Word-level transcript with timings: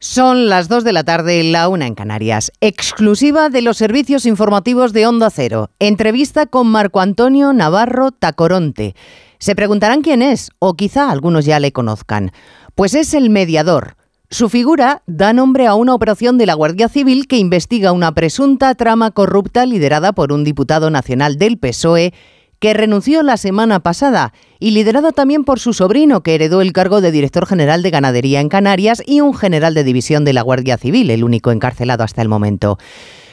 Son 0.00 0.48
las 0.48 0.68
2 0.68 0.84
de 0.84 0.92
la 0.92 1.02
tarde, 1.02 1.42
la 1.42 1.68
una 1.68 1.88
en 1.88 1.96
Canarias. 1.96 2.52
Exclusiva 2.60 3.48
de 3.48 3.62
los 3.62 3.78
servicios 3.78 4.26
informativos 4.26 4.92
de 4.92 5.08
Onda 5.08 5.28
Cero. 5.28 5.70
Entrevista 5.80 6.46
con 6.46 6.68
Marco 6.68 7.00
Antonio 7.00 7.52
Navarro 7.52 8.12
Tacoronte. 8.12 8.94
Se 9.40 9.56
preguntarán 9.56 10.02
quién 10.02 10.22
es, 10.22 10.50
o 10.60 10.74
quizá 10.74 11.10
algunos 11.10 11.46
ya 11.46 11.58
le 11.58 11.72
conozcan. 11.72 12.30
Pues 12.76 12.94
es 12.94 13.12
el 13.12 13.28
mediador. 13.28 13.96
Su 14.30 14.48
figura 14.48 15.02
da 15.08 15.32
nombre 15.32 15.66
a 15.66 15.74
una 15.74 15.96
operación 15.96 16.38
de 16.38 16.46
la 16.46 16.54
Guardia 16.54 16.88
Civil 16.88 17.26
que 17.26 17.38
investiga 17.38 17.90
una 17.90 18.12
presunta 18.12 18.76
trama 18.76 19.10
corrupta 19.10 19.66
liderada 19.66 20.12
por 20.12 20.32
un 20.32 20.44
diputado 20.44 20.90
nacional 20.90 21.38
del 21.38 21.58
PSOE 21.58 22.14
que 22.58 22.74
renunció 22.74 23.22
la 23.22 23.36
semana 23.36 23.80
pasada 23.80 24.32
y 24.58 24.72
liderada 24.72 25.12
también 25.12 25.44
por 25.44 25.60
su 25.60 25.72
sobrino, 25.72 26.22
que 26.22 26.34
heredó 26.34 26.60
el 26.60 26.72
cargo 26.72 27.00
de 27.00 27.12
director 27.12 27.46
general 27.46 27.82
de 27.82 27.90
ganadería 27.90 28.40
en 28.40 28.48
Canarias 28.48 29.02
y 29.06 29.20
un 29.20 29.34
general 29.34 29.74
de 29.74 29.84
división 29.84 30.24
de 30.24 30.32
la 30.32 30.42
Guardia 30.42 30.76
Civil, 30.76 31.10
el 31.10 31.24
único 31.24 31.52
encarcelado 31.52 32.04
hasta 32.04 32.22
el 32.22 32.28
momento. 32.28 32.78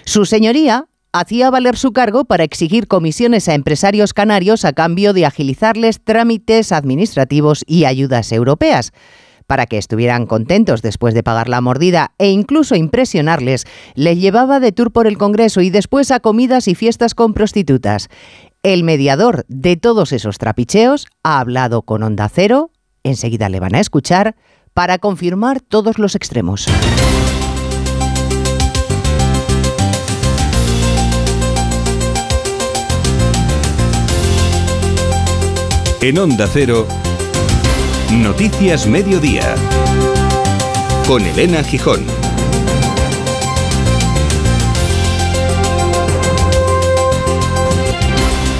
Su 0.06 0.26
señoría 0.26 0.88
hacía 1.12 1.50
valer 1.50 1.78
su 1.78 1.94
cargo 1.94 2.26
para 2.26 2.44
exigir 2.44 2.88
comisiones 2.88 3.48
a 3.48 3.54
empresarios 3.54 4.14
canarios 4.14 4.66
a 4.66 4.74
cambio 4.74 5.14
de 5.14 5.26
agilizarles 5.26 6.02
trámites 6.04 6.72
administrativos 6.72 7.64
y 7.66 7.86
ayudas 7.86 8.32
europeas 8.32 8.92
para 9.48 9.66
que 9.66 9.78
estuvieran 9.78 10.26
contentos 10.26 10.82
después 10.82 11.14
de 11.14 11.24
pagar 11.24 11.50
la 11.50 11.62
mordida 11.62 12.14
e 12.18 12.30
incluso 12.30 12.76
impresionarles, 12.76 13.66
les 13.94 14.20
llevaba 14.20 14.60
de 14.60 14.72
tour 14.72 14.92
por 14.92 15.08
el 15.08 15.18
Congreso 15.18 15.62
y 15.62 15.70
después 15.70 16.12
a 16.12 16.20
comidas 16.20 16.68
y 16.68 16.76
fiestas 16.76 17.14
con 17.16 17.34
prostitutas. 17.34 18.10
El 18.66 18.84
mediador 18.84 19.46
de 19.48 19.78
todos 19.78 20.12
esos 20.12 20.40
trapicheos 20.40 21.06
ha 21.22 21.40
hablado 21.40 21.84
con 21.84 22.02
Onda 22.02 22.28
Cero, 22.30 22.72
enseguida 23.04 23.48
le 23.48 23.60
van 23.60 23.76
a 23.76 23.80
escuchar, 23.80 24.36
para 24.74 24.98
confirmar 24.98 25.62
todos 25.62 26.00
los 26.00 26.16
extremos. 26.16 26.66
En 36.02 36.18
Onda 36.18 36.48
Cero, 36.52 36.88
Noticias 38.14 38.88
Mediodía, 38.88 39.54
con 41.08 41.22
Elena 41.22 41.64
Gijón. 41.64 42.15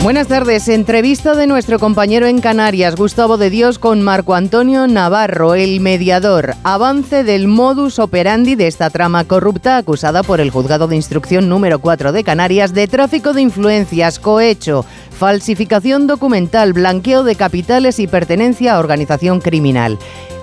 Buenas 0.06 0.28
tardes. 0.28 0.68
Entrevista 0.68 1.34
de 1.34 1.48
nuestro 1.48 1.80
compañero 1.80 2.28
en 2.28 2.40
Canarias, 2.40 2.96
Gustavo 2.96 3.38
de 3.38 3.50
Dios, 3.50 3.80
con 3.80 4.04
Marco 4.04 4.36
Antonio 4.36 4.86
Navarro, 4.86 5.56
el 5.56 5.80
mediador. 5.80 6.54
Avance 6.64 7.24
del 7.24 7.48
modus 7.48 7.98
operandi 7.98 8.54
de 8.54 8.68
esta 8.68 8.92
trama 8.92 9.24
corrupta 9.24 9.78
acusada 9.78 10.22
por 10.22 10.42
el 10.42 10.52
juzgado 10.52 10.88
de 10.88 10.96
instrucción 10.96 11.50
número 11.50 11.80
4 11.80 12.12
de 12.12 12.24
Canarias 12.24 12.76
de 12.76 12.88
tráfico 12.88 13.34
de 13.34 13.42
influencias, 13.42 14.20
cohecho, 14.20 14.86
falsificación 15.10 16.06
documental, 16.06 16.74
blanqueo 16.74 17.24
de 17.24 17.36
capitales 17.36 17.98
y 17.98 18.06
pertenencia 18.06 18.76
a 18.76 18.80
organización 18.80 19.42
criminal. 19.42 19.98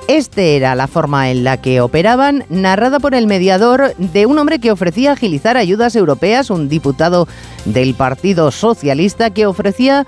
Este 0.08 0.56
era 0.56 0.75
la 0.75 0.89
forma 0.89 1.31
en 1.31 1.45
la 1.45 1.62
que 1.62 1.81
operaban, 1.81 2.45
narrada 2.48 2.98
por 2.98 3.14
el 3.14 3.27
mediador 3.27 3.95
de 3.97 4.27
un 4.27 4.39
hombre 4.39 4.58
que 4.58 4.72
ofrecía 4.72 5.12
agilizar 5.12 5.56
ayudas 5.56 5.95
europeas, 5.95 6.50
un 6.50 6.69
diputado 6.69 7.28
del 7.64 7.95
Partido 7.95 8.50
Socialista 8.50 9.30
que 9.30 9.47
ofrecía 9.47 10.06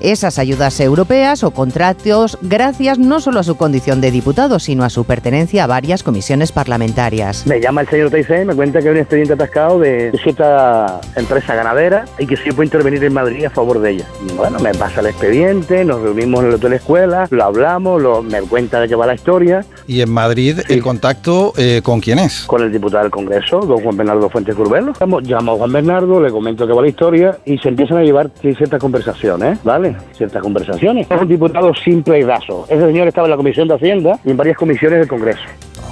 esas 0.00 0.38
ayudas 0.38 0.78
europeas 0.80 1.44
o 1.44 1.50
contratos 1.50 2.38
gracias 2.42 2.98
no 2.98 3.20
solo 3.20 3.40
a 3.40 3.42
su 3.42 3.56
condición 3.56 4.00
de 4.00 4.10
diputado, 4.10 4.58
sino 4.58 4.84
a 4.84 4.90
su 4.90 5.04
pertenencia 5.04 5.64
a 5.64 5.66
varias 5.66 6.02
comisiones 6.02 6.52
parlamentarias. 6.52 7.46
Me 7.46 7.60
llama 7.60 7.82
el 7.82 7.88
señor 7.88 8.10
Teisé, 8.10 8.44
me 8.44 8.54
cuenta 8.54 8.80
que 8.80 8.88
hay 8.88 8.92
un 8.92 9.00
expediente 9.00 9.34
atascado 9.34 9.78
de 9.78 10.12
cierta 10.22 11.00
empresa 11.16 11.54
ganadera 11.54 12.04
y 12.18 12.26
que 12.26 12.36
si 12.36 12.44
yo 12.46 12.54
puedo 12.54 12.64
intervenir 12.64 13.02
en 13.04 13.12
Madrid 13.12 13.44
a 13.44 13.50
favor 13.50 13.80
de 13.80 13.90
ella. 13.90 14.06
bueno, 14.36 14.58
me 14.60 14.72
pasa 14.74 15.00
el 15.00 15.06
expediente, 15.06 15.84
nos 15.84 16.00
reunimos 16.00 16.40
en 16.40 16.48
el 16.48 16.54
hotel 16.54 16.72
escuela, 16.74 17.26
lo 17.30 17.44
hablamos, 17.44 18.00
lo, 18.02 18.22
me 18.22 18.40
cuenta 18.42 18.80
de 18.80 18.88
qué 18.88 18.94
va 18.94 19.06
la 19.06 19.14
historia. 19.14 19.64
¿Y 19.86 20.00
en 20.00 20.10
Madrid 20.10 20.60
el 20.68 20.82
contacto 20.82 21.52
eh, 21.56 21.80
con 21.82 22.00
quién 22.00 22.18
es? 22.18 22.44
Con 22.46 22.62
el 22.62 22.72
diputado 22.72 23.04
del 23.04 23.10
Congreso, 23.10 23.60
don 23.60 23.82
Juan 23.82 23.96
Bernardo 23.96 24.28
Fuentes 24.30 24.54
Curbelo. 24.54 24.92
Llamo 25.22 25.52
a 25.52 25.56
Juan 25.56 25.72
Bernardo, 25.72 26.20
le 26.20 26.30
comento 26.30 26.66
que 26.66 26.72
va 26.72 26.82
la 26.82 26.88
historia 26.88 27.38
y 27.44 27.58
se 27.58 27.68
empiezan 27.68 27.98
a 27.98 28.02
llevar 28.02 28.30
ciertas 28.40 28.80
conversaciones, 28.80 29.58
¿vale? 29.64 29.87
Ciertas 30.12 30.42
conversaciones. 30.42 31.06
Es 31.10 31.20
un 31.20 31.28
diputado 31.28 31.74
simple 31.74 32.20
y 32.20 32.22
raso. 32.22 32.66
Ese 32.68 32.86
señor 32.86 33.08
estaba 33.08 33.26
en 33.26 33.30
la 33.30 33.36
Comisión 33.36 33.68
de 33.68 33.74
Hacienda 33.74 34.18
y 34.24 34.30
en 34.30 34.36
varias 34.36 34.56
comisiones 34.56 35.00
del 35.00 35.08
Congreso. 35.08 35.42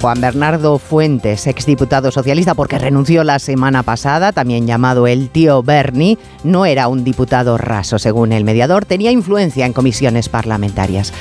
Juan 0.01 0.21
Bernardo 0.21 0.77
Fuentes, 0.77 1.47
exdiputado 1.47 2.11
socialista 2.11 2.53
porque 2.53 2.77
renunció 2.77 3.23
la 3.23 3.39
semana 3.39 3.81
pasada, 3.81 4.31
también 4.31 4.67
llamado 4.67 5.07
el 5.07 5.29
tío 5.29 5.63
Bernie, 5.63 6.19
no 6.43 6.67
era 6.67 6.87
un 6.87 7.03
diputado 7.03 7.57
raso, 7.57 7.97
según 7.97 8.31
el 8.31 8.43
mediador, 8.43 8.85
tenía 8.85 9.11
influencia 9.11 9.65
en 9.65 9.73
comisiones 9.73 10.29
parlamentarias. 10.29 11.13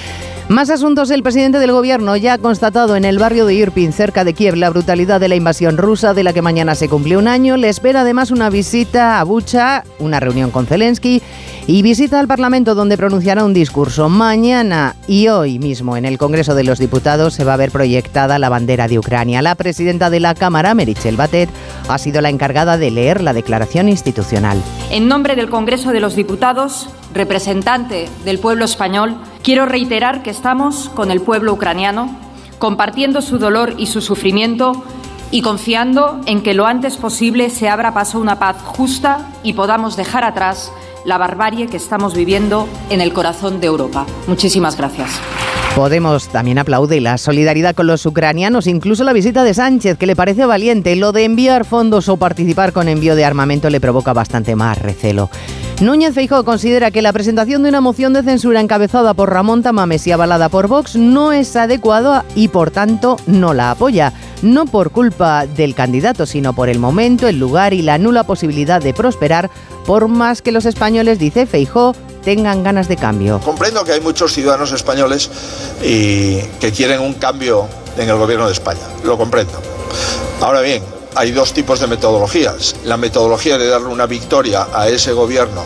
Más 0.48 0.70
asuntos. 0.70 1.10
El 1.10 1.24
presidente 1.24 1.58
del 1.58 1.72
gobierno 1.72 2.16
ya 2.16 2.34
ha 2.34 2.38
constatado 2.38 2.94
en 2.94 3.04
el 3.04 3.18
barrio 3.18 3.46
de 3.46 3.54
Irpin, 3.54 3.92
cerca 3.92 4.22
de 4.22 4.32
Kiev, 4.32 4.54
la 4.54 4.70
brutalidad 4.70 5.18
de 5.18 5.26
la 5.26 5.34
invasión 5.34 5.76
rusa, 5.76 6.14
de 6.14 6.22
la 6.22 6.32
que 6.32 6.40
mañana 6.40 6.76
se 6.76 6.88
cumple 6.88 7.16
un 7.16 7.26
año. 7.26 7.56
Le 7.56 7.68
espera 7.68 8.02
además 8.02 8.30
una 8.30 8.48
visita 8.48 9.18
a 9.18 9.24
Bucha, 9.24 9.82
una 9.98 10.20
reunión 10.20 10.52
con 10.52 10.66
Zelensky 10.66 11.20
y 11.68 11.82
visita 11.82 12.20
al 12.20 12.28
Parlamento 12.28 12.74
donde 12.74 12.96
pronunciará 12.96 13.44
un 13.44 13.52
discurso. 13.52 14.08
Mañana 14.08 14.94
y 15.08 15.28
hoy 15.28 15.58
mismo 15.58 15.96
en 15.96 16.04
el 16.04 16.16
Congreso 16.16 16.54
de 16.54 16.62
los 16.62 16.78
Diputados 16.78 17.34
se 17.34 17.44
va 17.44 17.54
a 17.54 17.56
ver 17.56 17.72
proyectada 17.72 18.38
la 18.38 18.48
bandera 18.48 18.86
de 18.86 18.98
Ucrania. 18.98 19.42
La 19.42 19.56
presidenta 19.56 20.08
de 20.08 20.20
la 20.20 20.34
Cámara, 20.34 20.74
Merichel 20.74 21.16
Batet, 21.16 21.50
ha 21.88 21.98
sido 21.98 22.20
la 22.20 22.30
encargada 22.30 22.78
de 22.78 22.90
leer 22.92 23.20
la 23.20 23.32
declaración 23.32 23.88
institucional. 23.88 24.62
En 24.90 25.08
nombre 25.08 25.34
del 25.34 25.50
Congreso 25.50 25.90
de 25.90 26.00
los 26.00 26.14
Diputados, 26.14 26.88
representante 27.12 28.08
del 28.24 28.38
pueblo 28.38 28.64
español, 28.64 29.16
quiero 29.42 29.66
reiterar 29.66 30.22
que 30.22 30.30
estamos 30.30 30.88
con 30.90 31.10
el 31.10 31.20
pueblo 31.20 31.52
ucraniano, 31.52 32.16
compartiendo 32.58 33.22
su 33.22 33.38
dolor 33.38 33.74
y 33.76 33.86
su 33.86 34.00
sufrimiento 34.00 34.84
y 35.32 35.42
confiando 35.42 36.20
en 36.26 36.42
que 36.42 36.54
lo 36.54 36.66
antes 36.66 36.96
posible 36.96 37.50
se 37.50 37.68
abra 37.68 37.92
paso 37.92 38.18
a 38.18 38.20
una 38.20 38.38
paz 38.38 38.58
justa 38.62 39.26
y 39.42 39.54
podamos 39.54 39.96
dejar 39.96 40.22
atrás 40.22 40.70
la 41.06 41.16
barbarie 41.16 41.68
que 41.68 41.78
estamos 41.78 42.14
viviendo 42.14 42.68
en 42.90 43.00
el 43.00 43.12
corazón 43.12 43.60
de 43.60 43.68
Europa. 43.68 44.04
Muchísimas 44.26 44.76
gracias. 44.76 45.10
Podemos 45.76 46.28
también 46.28 46.58
aplaude 46.58 47.00
la 47.02 47.18
solidaridad 47.18 47.74
con 47.74 47.86
los 47.86 48.04
ucranianos, 48.06 48.66
incluso 48.66 49.04
la 49.04 49.12
visita 49.12 49.44
de 49.44 49.52
Sánchez, 49.54 49.98
que 49.98 50.06
le 50.06 50.16
parece 50.16 50.46
valiente. 50.46 50.96
Lo 50.96 51.12
de 51.12 51.24
enviar 51.24 51.66
fondos 51.66 52.08
o 52.08 52.16
participar 52.16 52.72
con 52.72 52.88
envío 52.88 53.14
de 53.14 53.26
armamento 53.26 53.68
le 53.68 53.80
provoca 53.80 54.14
bastante 54.14 54.56
más 54.56 54.78
recelo. 54.78 55.30
Núñez 55.82 56.14
Feijóo 56.14 56.44
considera 56.44 56.90
que 56.90 57.02
la 57.02 57.12
presentación 57.12 57.62
de 57.62 57.68
una 57.68 57.82
moción 57.82 58.14
de 58.14 58.22
censura 58.22 58.62
encabezada 58.62 59.12
por 59.12 59.30
Ramón 59.30 59.62
Tamames 59.62 60.06
y 60.06 60.12
avalada 60.12 60.48
por 60.48 60.66
Vox 60.66 60.96
no 60.96 61.32
es 61.32 61.54
adecuada 61.54 62.24
y 62.34 62.48
por 62.48 62.70
tanto 62.70 63.18
no 63.26 63.52
la 63.52 63.72
apoya. 63.72 64.14
No 64.42 64.66
por 64.66 64.90
culpa 64.90 65.46
del 65.46 65.74
candidato, 65.74 66.26
sino 66.26 66.54
por 66.54 66.68
el 66.68 66.78
momento, 66.78 67.26
el 67.26 67.38
lugar 67.38 67.72
y 67.72 67.82
la 67.82 67.98
nula 67.98 68.24
posibilidad 68.24 68.80
de 68.80 68.94
prosperar, 68.94 69.50
por 69.86 70.08
más 70.08 70.42
que 70.42 70.52
los 70.52 70.66
españoles, 70.66 71.18
dice 71.18 71.46
Feijóo, 71.46 71.94
tengan 72.22 72.62
ganas 72.62 72.88
de 72.88 72.96
cambio. 72.96 73.40
Comprendo 73.40 73.84
que 73.84 73.92
hay 73.92 74.00
muchos 74.00 74.32
ciudadanos 74.32 74.72
españoles 74.72 75.30
y 75.82 76.38
que 76.60 76.72
quieren 76.72 77.00
un 77.00 77.14
cambio 77.14 77.66
en 77.96 78.08
el 78.08 78.16
gobierno 78.16 78.46
de 78.46 78.52
España. 78.52 78.80
Lo 79.04 79.16
comprendo. 79.16 79.52
Ahora 80.40 80.60
bien, 80.60 80.82
hay 81.14 81.30
dos 81.30 81.52
tipos 81.52 81.80
de 81.80 81.86
metodologías. 81.86 82.76
La 82.84 82.96
metodología 82.96 83.56
de 83.56 83.68
darle 83.68 83.88
una 83.88 84.06
victoria 84.06 84.68
a 84.74 84.88
ese 84.88 85.12
gobierno 85.12 85.62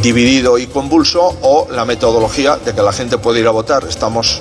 dividido 0.00 0.58
y 0.58 0.66
convulso 0.66 1.36
o 1.42 1.68
la 1.70 1.84
metodología 1.84 2.56
de 2.56 2.74
que 2.74 2.82
la 2.82 2.92
gente 2.92 3.18
puede 3.18 3.40
ir 3.40 3.46
a 3.46 3.50
votar. 3.50 3.84
Estamos 3.88 4.40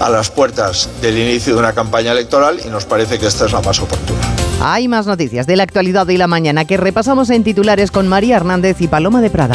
a 0.00 0.08
las 0.08 0.30
puertas 0.30 0.88
del 1.00 1.16
inicio 1.16 1.54
de 1.54 1.60
una 1.60 1.72
campaña 1.72 2.12
electoral 2.12 2.60
y 2.64 2.68
nos 2.68 2.86
parece 2.86 3.18
que 3.18 3.26
esta 3.26 3.46
es 3.46 3.52
la 3.52 3.60
más 3.60 3.78
oportuna. 3.78 4.20
Hay 4.62 4.88
más 4.88 5.06
noticias 5.06 5.46
de 5.46 5.56
la 5.56 5.62
actualidad 5.62 6.06
de 6.06 6.18
la 6.18 6.26
mañana 6.26 6.64
que 6.64 6.76
repasamos 6.76 7.30
en 7.30 7.44
titulares 7.44 7.90
con 7.90 8.08
María 8.08 8.36
Hernández 8.36 8.80
y 8.80 8.88
Paloma 8.88 9.20
de 9.20 9.30
Prada. 9.30 9.54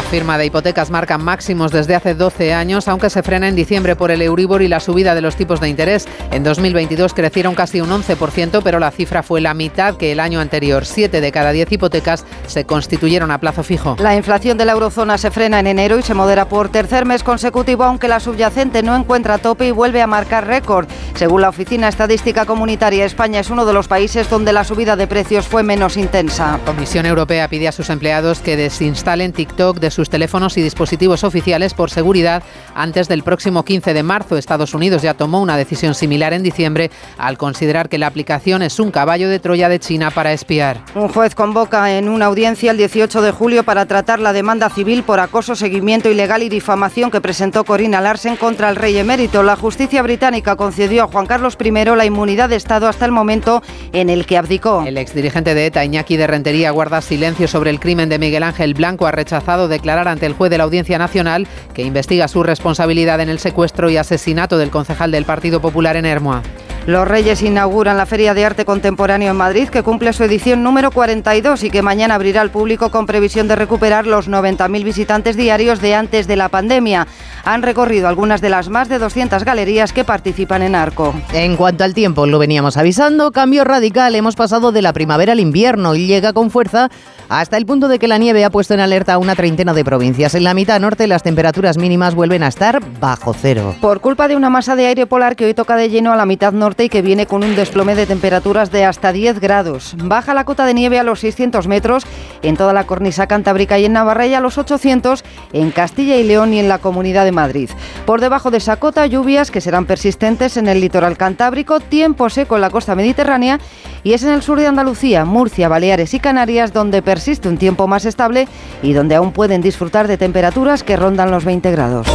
La 0.00 0.06
firma 0.08 0.38
de 0.38 0.46
hipotecas 0.46 0.90
marca 0.90 1.18
máximos 1.18 1.72
desde 1.72 1.94
hace 1.94 2.14
12 2.14 2.54
años, 2.54 2.88
aunque 2.88 3.10
se 3.10 3.22
frena 3.22 3.48
en 3.48 3.54
diciembre 3.54 3.96
por 3.96 4.10
el 4.10 4.22
Euribor 4.22 4.62
y 4.62 4.66
la 4.66 4.80
subida 4.80 5.14
de 5.14 5.20
los 5.20 5.36
tipos 5.36 5.60
de 5.60 5.68
interés. 5.68 6.08
En 6.30 6.42
2022 6.42 7.12
crecieron 7.12 7.54
casi 7.54 7.82
un 7.82 7.90
11%, 7.90 8.62
pero 8.64 8.78
la 8.78 8.90
cifra 8.92 9.22
fue 9.22 9.42
la 9.42 9.52
mitad 9.52 9.98
que 9.98 10.10
el 10.10 10.18
año 10.18 10.40
anterior. 10.40 10.86
Siete 10.86 11.20
de 11.20 11.30
cada 11.30 11.52
diez 11.52 11.70
hipotecas 11.70 12.24
se 12.46 12.64
constituyeron 12.64 13.30
a 13.30 13.38
plazo 13.38 13.62
fijo. 13.62 13.96
La 14.00 14.16
inflación 14.16 14.56
de 14.56 14.64
la 14.64 14.72
eurozona 14.72 15.18
se 15.18 15.30
frena 15.30 15.60
en 15.60 15.66
enero 15.66 15.98
y 15.98 16.02
se 16.02 16.14
modera 16.14 16.48
por 16.48 16.70
tercer 16.70 17.04
mes 17.04 17.22
consecutivo, 17.22 17.84
aunque 17.84 18.08
la 18.08 18.20
subyacente 18.20 18.82
no 18.82 18.96
encuentra 18.96 19.36
tope 19.36 19.66
y 19.66 19.70
vuelve 19.70 20.00
a 20.00 20.06
marcar 20.06 20.46
récord. 20.46 20.88
Según 21.14 21.42
la 21.42 21.50
Oficina 21.50 21.88
Estadística 21.88 22.46
Comunitaria, 22.46 23.04
España 23.04 23.40
es 23.40 23.50
uno 23.50 23.66
de 23.66 23.74
los 23.74 23.86
países 23.86 24.30
donde 24.30 24.54
la 24.54 24.64
subida 24.64 24.96
de 24.96 25.06
precios 25.06 25.46
fue 25.46 25.62
menos 25.62 25.98
intensa. 25.98 26.52
La 26.52 26.64
Comisión 26.64 27.04
Europea 27.04 27.48
pide 27.48 27.68
a 27.68 27.72
sus 27.72 27.90
empleados 27.90 28.40
que 28.40 28.56
desinstalen 28.56 29.34
TikTok 29.34 29.78
de 29.78 29.89
sus 29.90 30.10
teléfonos 30.10 30.56
y 30.56 30.62
dispositivos 30.62 31.24
oficiales 31.24 31.74
por 31.74 31.90
seguridad 31.90 32.42
antes 32.74 33.08
del 33.08 33.22
próximo 33.22 33.64
15 33.64 33.94
de 33.94 34.02
marzo. 34.02 34.36
Estados 34.36 34.74
Unidos 34.74 35.02
ya 35.02 35.14
tomó 35.14 35.40
una 35.40 35.56
decisión 35.56 35.94
similar 35.94 36.32
en 36.32 36.42
diciembre 36.42 36.90
al 37.18 37.38
considerar 37.38 37.88
que 37.88 37.98
la 37.98 38.06
aplicación 38.06 38.62
es 38.62 38.78
un 38.78 38.90
caballo 38.90 39.28
de 39.28 39.38
Troya 39.38 39.68
de 39.68 39.78
China 39.78 40.10
para 40.10 40.32
espiar. 40.32 40.82
Un 40.94 41.08
juez 41.08 41.34
convoca 41.34 41.96
en 41.96 42.08
una 42.08 42.26
audiencia 42.26 42.70
el 42.70 42.76
18 42.76 43.22
de 43.22 43.30
julio 43.30 43.64
para 43.64 43.86
tratar 43.86 44.20
la 44.20 44.32
demanda 44.32 44.70
civil 44.70 45.02
por 45.02 45.20
acoso, 45.20 45.54
seguimiento 45.54 46.10
ilegal 46.10 46.42
y 46.42 46.48
difamación 46.48 47.10
que 47.10 47.20
presentó 47.20 47.64
Corina 47.64 48.00
Larsen 48.00 48.36
contra 48.36 48.70
el 48.70 48.76
rey 48.76 48.96
emérito. 48.98 49.42
La 49.42 49.56
justicia 49.56 50.02
británica 50.02 50.56
concedió 50.56 51.04
a 51.04 51.06
Juan 51.06 51.26
Carlos 51.26 51.56
I 51.62 51.70
la 51.70 52.04
inmunidad 52.04 52.48
de 52.48 52.56
Estado 52.56 52.88
hasta 52.88 53.04
el 53.04 53.12
momento 53.12 53.62
en 53.92 54.10
el 54.10 54.26
que 54.26 54.36
abdicó. 54.36 54.82
El 54.86 54.98
exdirigente 54.98 55.54
de 55.54 55.66
ETA, 55.66 55.84
Iñaki 55.84 56.16
de 56.16 56.26
Rentería, 56.26 56.70
guarda 56.70 57.00
silencio 57.00 57.48
sobre 57.48 57.70
el 57.70 57.80
crimen 57.80 58.08
de 58.08 58.18
Miguel 58.18 58.42
Ángel 58.42 58.74
Blanco. 58.74 59.06
Ha 59.06 59.12
rechazado 59.12 59.68
declarar 59.70 60.08
ante 60.08 60.26
el 60.26 60.34
juez 60.34 60.50
de 60.50 60.58
la 60.58 60.64
Audiencia 60.64 60.98
Nacional 60.98 61.48
que 61.72 61.82
investiga 61.82 62.28
su 62.28 62.42
responsabilidad 62.42 63.20
en 63.20 63.30
el 63.30 63.38
secuestro 63.38 63.88
y 63.88 63.96
asesinato 63.96 64.58
del 64.58 64.70
concejal 64.70 65.10
del 65.10 65.24
Partido 65.24 65.60
Popular 65.60 65.96
en 65.96 66.04
Hermoa. 66.04 66.42
Los 66.86 67.06
Reyes 67.06 67.42
inauguran 67.42 67.98
la 67.98 68.06
Feria 68.06 68.32
de 68.32 68.44
Arte 68.44 68.64
Contemporáneo 68.64 69.30
en 69.30 69.36
Madrid, 69.36 69.68
que 69.68 69.82
cumple 69.82 70.12
su 70.12 70.24
edición 70.24 70.62
número 70.62 70.90
42 70.90 71.62
y 71.62 71.70
que 71.70 71.82
mañana 71.82 72.14
abrirá 72.14 72.40
al 72.40 72.50
público 72.50 72.90
con 72.90 73.06
previsión 73.06 73.48
de 73.48 73.56
recuperar 73.56 74.06
los 74.06 74.28
90.000 74.28 74.82
visitantes 74.82 75.36
diarios 75.36 75.80
de 75.80 75.94
antes 75.94 76.26
de 76.26 76.36
la 76.36 76.48
pandemia. 76.48 77.06
Han 77.44 77.62
recorrido 77.62 78.08
algunas 78.08 78.40
de 78.40 78.50
las 78.50 78.70
más 78.70 78.88
de 78.88 78.98
200 78.98 79.44
galerías 79.44 79.92
que 79.92 80.04
participan 80.04 80.62
en 80.62 80.74
Arco. 80.74 81.14
En 81.32 81.56
cuanto 81.56 81.84
al 81.84 81.94
tiempo, 81.94 82.26
lo 82.26 82.38
veníamos 82.38 82.76
avisando, 82.76 83.30
cambio 83.30 83.64
radical. 83.64 84.14
Hemos 84.14 84.34
pasado 84.34 84.72
de 84.72 84.82
la 84.82 84.92
primavera 84.92 85.32
al 85.32 85.40
invierno 85.40 85.94
y 85.94 86.06
llega 86.06 86.32
con 86.32 86.50
fuerza 86.50 86.88
hasta 87.28 87.56
el 87.56 87.66
punto 87.66 87.88
de 87.88 87.98
que 87.98 88.08
la 88.08 88.18
nieve 88.18 88.44
ha 88.44 88.50
puesto 88.50 88.74
en 88.74 88.80
alerta 88.80 89.14
a 89.14 89.18
una 89.18 89.36
treintena 89.36 89.74
de 89.74 89.84
provincias. 89.84 90.34
En 90.34 90.44
la 90.44 90.54
mitad 90.54 90.80
norte 90.80 91.06
las 91.06 91.22
temperaturas 91.22 91.78
mínimas 91.78 92.14
vuelven 92.14 92.42
a 92.42 92.48
estar 92.48 92.80
bajo 93.00 93.34
cero. 93.34 93.76
Por 93.80 94.00
culpa 94.00 94.28
de 94.28 94.36
una 94.36 94.50
masa 94.50 94.76
de 94.76 94.86
aire 94.86 95.06
polar 95.06 95.36
que 95.36 95.44
hoy 95.44 95.54
toca 95.54 95.76
de 95.76 95.90
lleno 95.90 96.12
a 96.12 96.16
la 96.16 96.26
mitad 96.26 96.52
norte 96.52 96.69
y 96.78 96.88
que 96.88 97.02
viene 97.02 97.26
con 97.26 97.42
un 97.42 97.56
desplome 97.56 97.94
de 97.94 98.06
temperaturas 98.06 98.70
de 98.70 98.84
hasta 98.84 99.12
10 99.12 99.40
grados. 99.40 99.94
Baja 99.96 100.34
la 100.34 100.44
cota 100.44 100.64
de 100.64 100.74
nieve 100.74 100.98
a 100.98 101.02
los 101.02 101.20
600 101.20 101.66
metros 101.66 102.06
en 102.42 102.56
toda 102.56 102.72
la 102.72 102.86
cornisa 102.86 103.26
cantábrica 103.26 103.78
y 103.78 103.84
en 103.84 103.92
Navarra 103.92 104.26
y 104.26 104.34
a 104.34 104.40
los 104.40 104.56
800 104.56 105.24
en 105.52 105.70
Castilla 105.72 106.16
y 106.16 106.24
León 106.24 106.54
y 106.54 106.60
en 106.60 106.68
la 106.68 106.78
Comunidad 106.78 107.24
de 107.24 107.32
Madrid. 107.32 107.70
Por 108.06 108.20
debajo 108.20 108.50
de 108.50 108.58
esa 108.58 108.76
cota, 108.76 109.06
lluvias 109.06 109.50
que 109.50 109.60
serán 109.60 109.86
persistentes 109.86 110.56
en 110.56 110.68
el 110.68 110.80
litoral 110.80 111.16
cantábrico, 111.16 111.80
tiempo 111.80 112.30
seco 112.30 112.54
en 112.54 112.62
la 112.62 112.70
costa 112.70 112.94
mediterránea 112.94 113.58
y 114.02 114.12
es 114.12 114.22
en 114.22 114.30
el 114.30 114.42
sur 114.42 114.58
de 114.58 114.66
Andalucía, 114.66 115.24
Murcia, 115.24 115.68
Baleares 115.68 116.14
y 116.14 116.20
Canarias 116.20 116.72
donde 116.72 117.02
persiste 117.02 117.48
un 117.48 117.58
tiempo 117.58 117.86
más 117.86 118.04
estable 118.04 118.48
y 118.82 118.92
donde 118.92 119.16
aún 119.16 119.32
pueden 119.32 119.60
disfrutar 119.60 120.08
de 120.08 120.16
temperaturas 120.16 120.84
que 120.84 120.96
rondan 120.96 121.30
los 121.30 121.44
20 121.44 121.70
grados. 121.70 122.06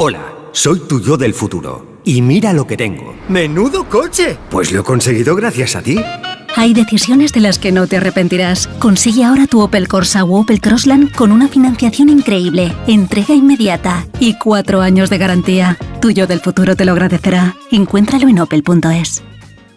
Hola, 0.00 0.20
soy 0.52 0.80
tu 0.80 1.00
yo 1.00 1.16
del 1.16 1.34
futuro 1.34 1.87
y 2.08 2.22
mira 2.22 2.54
lo 2.54 2.66
que 2.66 2.78
tengo. 2.78 3.14
¡Menudo 3.28 3.86
coche! 3.86 4.38
Pues 4.48 4.72
lo 4.72 4.80
he 4.80 4.82
conseguido 4.82 5.36
gracias 5.36 5.76
a 5.76 5.82
ti. 5.82 6.00
Hay 6.56 6.72
decisiones 6.72 7.34
de 7.34 7.40
las 7.40 7.58
que 7.58 7.70
no 7.70 7.86
te 7.86 7.98
arrepentirás. 7.98 8.66
Consigue 8.78 9.24
ahora 9.24 9.46
tu 9.46 9.60
Opel 9.60 9.88
Corsa 9.88 10.24
o 10.24 10.40
Opel 10.40 10.62
Crossland 10.62 11.14
con 11.14 11.32
una 11.32 11.48
financiación 11.48 12.08
increíble, 12.08 12.74
entrega 12.86 13.34
inmediata 13.34 14.06
y 14.20 14.38
cuatro 14.38 14.80
años 14.80 15.10
de 15.10 15.18
garantía. 15.18 15.76
Tuyo 16.00 16.26
del 16.26 16.40
futuro 16.40 16.76
te 16.76 16.86
lo 16.86 16.92
agradecerá. 16.92 17.54
Encuéntralo 17.70 18.26
en 18.26 18.38
opel.es. 18.38 19.22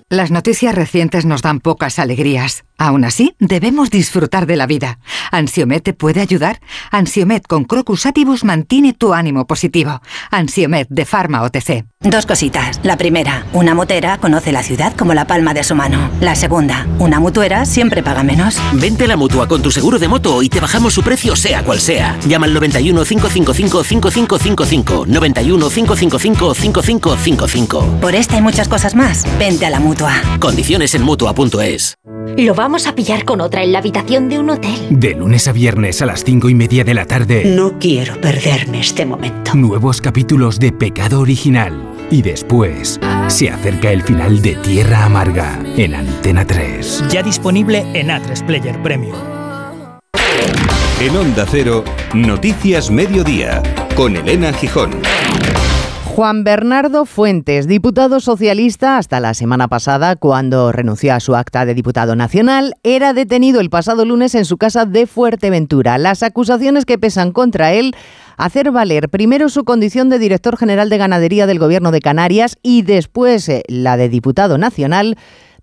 Las 0.08 0.32
noticias 0.32 0.74
recientes 0.74 1.26
nos 1.26 1.42
dan 1.42 1.60
pocas 1.60 2.00
alegrías. 2.00 2.64
Aún 2.78 3.04
así, 3.04 3.36
debemos 3.40 3.90
disfrutar 3.90 4.46
de 4.46 4.56
la 4.56 4.68
vida. 4.68 5.00
¿Ansiomet 5.32 5.84
te 5.84 5.94
puede 5.94 6.22
ayudar? 6.22 6.62
Ansiomet 6.92 7.46
con 7.46 7.66
Crocus 7.66 8.06
Atibus 8.06 8.46
mantiene 8.46 8.94
tu 8.94 9.14
ánimo 9.14 9.48
positivo. 9.48 10.02
Ansiomet 10.32 10.88
de 10.90 11.06
Pharma 11.06 11.42
OTC. 11.42 11.91
Dos 12.04 12.26
cositas. 12.26 12.80
La 12.82 12.98
primera, 12.98 13.46
una 13.54 13.76
motera 13.76 14.18
conoce 14.18 14.52
la 14.52 14.64
ciudad 14.64 14.96
como 14.98 15.14
la 15.14 15.26
palma 15.26 15.54
de 15.54 15.64
su 15.64 15.76
mano. 15.76 16.10
La 16.20 16.34
segunda, 16.34 16.88
una 16.98 17.20
mutuera 17.20 17.64
siempre 17.66 18.02
paga 18.02 18.24
menos. 18.24 18.58
Vente 18.74 19.04
a 19.04 19.08
la 19.08 19.18
mutua 19.18 19.48
con 19.48 19.62
tu 19.62 19.70
seguro 19.70 20.00
de 20.00 20.08
moto 20.08 20.42
y 20.42 20.50
te 20.50 20.60
bajamos 20.60 20.96
su 20.96 21.04
precio 21.04 21.36
sea 21.36 21.64
cual 21.64 21.80
sea. 21.80 22.18
Llama 22.28 22.48
al 22.48 22.56
91 22.56 23.04
555 23.06 23.84
5555. 23.84 25.06
91 25.06 25.70
555 25.70 26.54
5555. 26.56 28.00
Por 28.02 28.16
esta 28.16 28.36
y 28.36 28.42
muchas 28.42 28.68
cosas 28.68 28.96
más, 28.96 29.24
vente 29.38 29.68
a 29.68 29.70
la 29.70 29.80
mutua. 29.80 30.14
Condiciones 30.40 30.96
en 30.96 31.04
mutua.es. 31.04 31.94
Lo 32.38 32.56
vamos 32.56 32.88
a 32.88 32.96
pillar 32.96 33.26
con 33.26 33.42
otra 33.42 33.64
en 33.64 33.74
la 33.74 33.80
habitación 33.80 34.30
de 34.30 34.40
un 34.40 34.50
hotel. 34.50 34.74
De 34.90 35.14
lunes 35.16 35.48
a 35.48 35.52
viernes 35.52 36.02
a 36.02 36.06
las 36.06 36.24
cinco 36.24 36.50
y 36.50 36.56
media 36.56 36.84
de 36.84 36.94
la 36.94 37.06
tarde. 37.06 37.44
No 37.46 37.78
quiero 37.78 38.20
perderme 38.22 38.80
este 38.80 39.06
momento. 39.06 39.54
Nuevos 39.54 40.02
capítulos 40.02 40.58
de 40.58 40.72
Pecado 40.72 41.20
Original. 41.20 41.91
Y 42.12 42.22
después 42.22 43.00
se 43.30 43.50
acerca 43.50 43.90
el 43.92 44.04
final 44.04 44.42
de 44.42 44.56
Tierra 44.58 45.06
Amarga 45.06 45.58
en 45.78 45.96
Antena 45.96 46.46
3. 46.46 47.06
Ya 47.10 47.24
disponible 47.24 47.86
en 47.94 48.10
A3 48.10 48.46
Player 48.46 48.82
Premium. 48.84 49.16
En 51.00 51.16
Onda 51.16 51.46
Cero, 51.50 51.86
Noticias 52.14 52.92
Mediodía, 52.92 53.64
con 53.96 54.18
Elena 54.18 54.52
Gijón. 54.52 54.92
Juan 56.22 56.44
Bernardo 56.44 57.06
Fuentes, 57.06 57.68
diputado 57.68 58.20
socialista 58.20 59.00
hasta 59.00 59.20
la 59.20 59.34
semana 59.34 59.68
pasada, 59.68 60.16
cuando 60.16 60.72
renunció 60.72 61.16
a 61.16 61.20
su 61.20 61.36
acta 61.36 61.66
de 61.66 61.74
diputado 61.74 62.16
nacional, 62.16 62.76
era 62.84 63.14
detenido 63.14 63.60
el 63.60 63.72
pasado 63.72 64.06
lunes 64.06 64.36
en 64.36 64.46
su 64.46 64.60
casa 64.60 64.86
de 64.86 65.08
Fuerteventura. 65.08 65.98
Las 65.98 66.22
acusaciones 66.22 66.86
que 66.86 67.00
pesan 67.00 67.32
contra 67.32 67.74
él 67.74 67.96
hacer 68.38 68.70
valer 68.70 69.10
primero 69.10 69.50
su 69.50 69.64
condición 69.64 70.10
de 70.10 70.20
director 70.20 70.58
general 70.58 70.92
de 70.92 71.00
ganadería 71.00 71.48
del 71.48 71.58
Gobierno 71.58 71.90
de 71.90 72.02
Canarias 72.02 72.56
y 72.62 72.84
después 72.84 73.50
eh, 73.50 73.64
la 73.68 73.98
de 73.98 74.08
diputado 74.08 74.60
nacional 74.60 75.18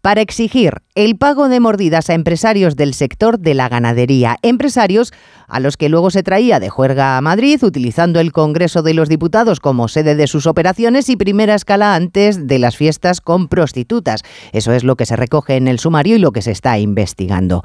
para 0.08 0.22
exigir 0.22 0.72
el 0.94 1.18
pago 1.18 1.50
de 1.50 1.60
mordidas 1.60 2.08
a 2.08 2.14
empresarios 2.14 2.76
del 2.76 2.94
sector 2.94 3.38
de 3.38 3.52
la 3.52 3.68
ganadería, 3.68 4.38
empresarios 4.40 5.12
a 5.48 5.60
los 5.60 5.76
que 5.76 5.90
luego 5.90 6.10
se 6.10 6.22
traía 6.22 6.60
de 6.60 6.70
juerga 6.70 7.18
a 7.18 7.20
Madrid 7.20 7.62
utilizando 7.62 8.18
el 8.18 8.32
Congreso 8.32 8.80
de 8.80 8.94
los 8.94 9.10
Diputados 9.10 9.60
como 9.60 9.86
sede 9.86 10.14
de 10.14 10.26
sus 10.26 10.46
operaciones 10.46 11.10
y 11.10 11.16
primera 11.16 11.54
escala 11.54 11.94
antes 11.94 12.46
de 12.46 12.58
las 12.58 12.74
fiestas 12.74 13.20
con 13.20 13.48
prostitutas. 13.48 14.22
Eso 14.52 14.72
es 14.72 14.82
lo 14.82 14.96
que 14.96 15.04
se 15.04 15.14
recoge 15.14 15.56
en 15.56 15.68
el 15.68 15.78
sumario 15.78 16.16
y 16.16 16.20
lo 16.20 16.32
que 16.32 16.40
se 16.40 16.52
está 16.52 16.78
investigando. 16.78 17.62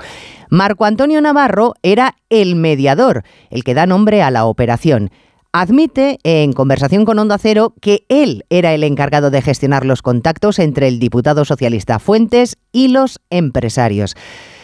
Marco 0.50 0.84
Antonio 0.84 1.22
Navarro 1.22 1.76
era 1.82 2.16
el 2.30 2.58
mediador, 2.58 3.24
el 3.52 3.64
que 3.64 3.74
da 3.74 3.86
nombre 3.86 4.22
a 4.22 4.32
la 4.32 4.44
operación 4.44 5.12
admite 5.54 6.20
en 6.24 6.52
conversación 6.52 7.06
con 7.06 7.20
Onda 7.20 7.38
Cero 7.38 7.76
que 7.80 8.06
él 8.10 8.44
era 8.50 8.74
el 8.74 8.84
encargado 8.84 9.30
de 9.30 9.42
gestionar 9.42 9.86
los 9.86 10.02
contactos 10.02 10.58
entre 10.60 10.88
el 10.88 11.00
diputado 11.00 11.46
socialista 11.46 12.00
Fuentes 12.00 12.58
y 12.72 12.88
los 12.90 13.22
empresarios. 13.30 14.16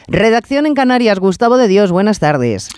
Redacción 0.08 0.65
en 0.65 0.74
Canarias, 0.74 1.19
Gustavo 1.19 1.58
de 1.58 1.67
Dios, 1.67 1.91
buenas 1.91 2.19
tardes. 2.19 2.69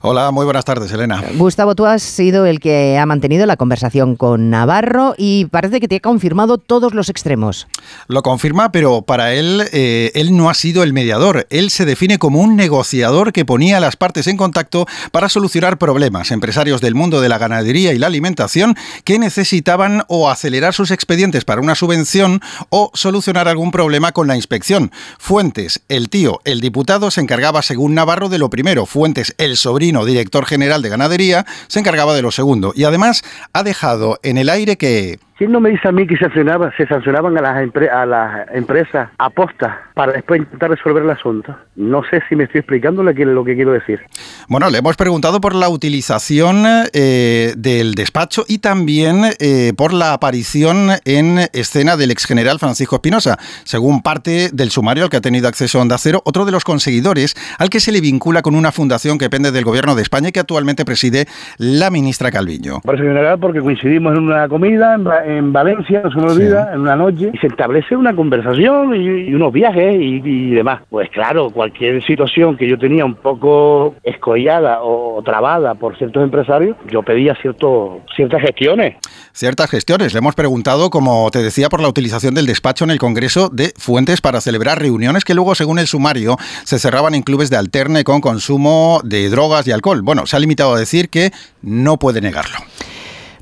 Hola, 0.00 0.30
muy 0.30 0.44
buenas 0.44 0.64
tardes, 0.64 0.92
Elena. 0.92 1.24
Gustavo, 1.34 1.74
tú 1.74 1.84
has 1.84 2.04
sido 2.04 2.46
el 2.46 2.60
que 2.60 2.98
ha 2.98 3.04
mantenido 3.04 3.46
la 3.46 3.56
conversación 3.56 4.14
con 4.14 4.48
Navarro 4.48 5.16
y 5.18 5.46
parece 5.46 5.80
que 5.80 5.88
te 5.88 5.96
ha 5.96 6.00
confirmado 6.00 6.58
todos 6.58 6.94
los 6.94 7.08
extremos. 7.08 7.66
Lo 8.06 8.22
confirma, 8.22 8.70
pero 8.70 9.02
para 9.02 9.34
él, 9.34 9.64
eh, 9.72 10.12
él 10.14 10.36
no 10.36 10.50
ha 10.50 10.54
sido 10.54 10.84
el 10.84 10.92
mediador. 10.92 11.48
Él 11.50 11.70
se 11.70 11.84
define 11.84 12.18
como 12.18 12.38
un 12.40 12.54
negociador 12.54 13.32
que 13.32 13.44
ponía 13.44 13.78
a 13.78 13.80
las 13.80 13.96
partes 13.96 14.28
en 14.28 14.36
contacto 14.36 14.86
para 15.10 15.28
solucionar 15.28 15.78
problemas. 15.78 16.30
Empresarios 16.30 16.80
del 16.80 16.94
mundo 16.94 17.20
de 17.20 17.28
la 17.28 17.38
ganadería 17.38 17.92
y 17.92 17.98
la 17.98 18.06
alimentación 18.06 18.76
que 19.02 19.18
necesitaban 19.18 20.04
o 20.06 20.30
acelerar 20.30 20.74
sus 20.74 20.92
expedientes 20.92 21.44
para 21.44 21.60
una 21.60 21.74
subvención 21.74 22.40
o 22.70 22.92
solucionar 22.94 23.48
algún 23.48 23.72
problema 23.72 24.12
con 24.12 24.28
la 24.28 24.36
inspección. 24.36 24.92
Fuentes, 25.18 25.80
el 25.88 26.08
tío, 26.08 26.40
el 26.44 26.60
diputado, 26.60 27.10
se 27.10 27.20
encargaba, 27.20 27.62
según 27.62 27.94
Navarro, 27.94 28.28
de 28.28 28.38
lo 28.38 28.48
primero. 28.48 28.86
Fuentes, 28.86 29.34
el 29.38 29.56
sobrino 29.56 29.87
director 30.04 30.44
general 30.46 30.82
de 30.82 30.88
ganadería, 30.88 31.46
se 31.66 31.80
encargaba 31.80 32.14
de 32.14 32.22
lo 32.22 32.30
segundo. 32.30 32.72
Y 32.74 32.84
además 32.84 33.22
ha 33.52 33.62
dejado 33.62 34.18
en 34.22 34.38
el 34.38 34.48
aire 34.48 34.76
que 34.76 35.18
¿Quién 35.38 35.52
no 35.52 35.60
me 35.60 35.70
dice 35.70 35.86
a 35.86 35.92
mí 35.92 36.04
que 36.04 36.16
se 36.16 36.24
sancionaba, 36.24 36.72
se 36.76 36.84
sancionaban 36.88 37.38
a 37.38 37.40
las, 37.40 37.70
a 37.92 38.06
las 38.06 38.48
empresas 38.52 39.08
aposta 39.18 39.82
para 39.94 40.10
después 40.10 40.40
intentar 40.40 40.68
resolver 40.68 41.04
el 41.04 41.10
asunto? 41.10 41.54
No 41.76 42.02
sé 42.10 42.20
si 42.28 42.34
me 42.34 42.42
estoy 42.42 42.58
explicando 42.58 43.04
lo 43.04 43.14
que, 43.14 43.24
lo 43.24 43.44
que 43.44 43.54
quiero 43.54 43.70
decir. 43.70 44.00
Bueno, 44.48 44.68
le 44.68 44.78
hemos 44.78 44.96
preguntado 44.96 45.40
por 45.40 45.54
la 45.54 45.68
utilización 45.68 46.64
eh, 46.92 47.54
del 47.56 47.94
despacho 47.94 48.46
y 48.48 48.58
también 48.58 49.26
eh, 49.38 49.72
por 49.76 49.92
la 49.92 50.12
aparición 50.12 50.88
en 51.04 51.38
escena 51.52 51.96
del 51.96 52.10
ex 52.10 52.26
general 52.26 52.58
Francisco 52.58 52.96
Espinosa. 52.96 53.36
Según 53.62 54.02
parte 54.02 54.48
del 54.52 54.70
sumario 54.70 55.04
al 55.04 55.10
que 55.10 55.18
ha 55.18 55.20
tenido 55.20 55.46
acceso 55.46 55.80
Onda 55.80 55.98
Cero, 55.98 56.20
otro 56.24 56.46
de 56.46 56.50
los 56.50 56.64
conseguidores 56.64 57.36
al 57.60 57.70
que 57.70 57.78
se 57.78 57.92
le 57.92 58.00
vincula 58.00 58.42
con 58.42 58.56
una 58.56 58.72
fundación 58.72 59.18
que 59.18 59.26
depende 59.26 59.52
del 59.52 59.62
gobierno 59.62 59.94
de 59.94 60.02
España 60.02 60.30
y 60.30 60.32
que 60.32 60.40
actualmente 60.40 60.84
preside 60.84 61.26
la 61.58 61.92
ministra 61.92 62.32
Calviño. 62.32 62.80
Por 62.80 62.98
general, 62.98 63.38
porque 63.38 63.60
coincidimos 63.60 64.16
en 64.16 64.24
una 64.24 64.48
comida 64.48 64.94
en 64.94 65.04
Valencia, 65.52 66.02
no 66.02 66.10
se 66.10 66.18
me 66.18 66.32
olvida, 66.32 66.72
en 66.72 66.80
una 66.80 66.96
noche, 66.96 67.30
y 67.32 67.38
se 67.38 67.48
establece 67.48 67.96
una 67.96 68.14
conversación 68.14 68.94
y, 68.94 69.34
unos 69.34 69.52
viajes 69.52 69.96
y, 70.00 70.50
demás. 70.50 70.82
Pues 70.88 71.10
claro, 71.10 71.50
cualquier 71.50 72.04
situación 72.04 72.56
que 72.56 72.68
yo 72.68 72.78
tenía 72.78 73.04
un 73.04 73.14
poco 73.14 73.94
escollada 74.02 74.80
o 74.82 75.22
trabada 75.22 75.74
por 75.74 75.96
ciertos 75.98 76.22
empresarios, 76.22 76.76
yo 76.90 77.02
pedía 77.02 77.34
cierto, 77.40 78.00
ciertas 78.14 78.42
gestiones. 78.42 78.96
Ciertas 79.32 79.70
gestiones. 79.70 80.12
Le 80.12 80.18
hemos 80.18 80.34
preguntado, 80.34 80.90
como 80.90 81.30
te 81.30 81.42
decía, 81.42 81.68
por 81.68 81.80
la 81.80 81.88
utilización 81.88 82.34
del 82.34 82.46
despacho 82.46 82.84
en 82.84 82.90
el 82.90 82.98
Congreso 82.98 83.48
de 83.50 83.72
fuentes 83.76 84.20
para 84.20 84.40
celebrar 84.40 84.80
reuniones 84.80 85.24
que 85.24 85.34
luego, 85.34 85.54
según 85.54 85.78
el 85.78 85.86
sumario, 85.86 86.36
se 86.64 86.78
cerraban 86.78 87.14
en 87.14 87.22
clubes 87.22 87.50
de 87.50 87.56
alterne 87.56 88.04
con 88.04 88.20
consumo 88.20 89.00
de 89.04 89.28
drogas 89.28 89.66
y 89.66 89.72
alcohol. 89.72 90.02
Bueno, 90.02 90.26
se 90.26 90.36
ha 90.36 90.40
limitado 90.40 90.74
a 90.74 90.78
decir 90.78 91.08
que 91.08 91.30
no 91.62 91.98
puede 91.98 92.20
negarlo. 92.20 92.58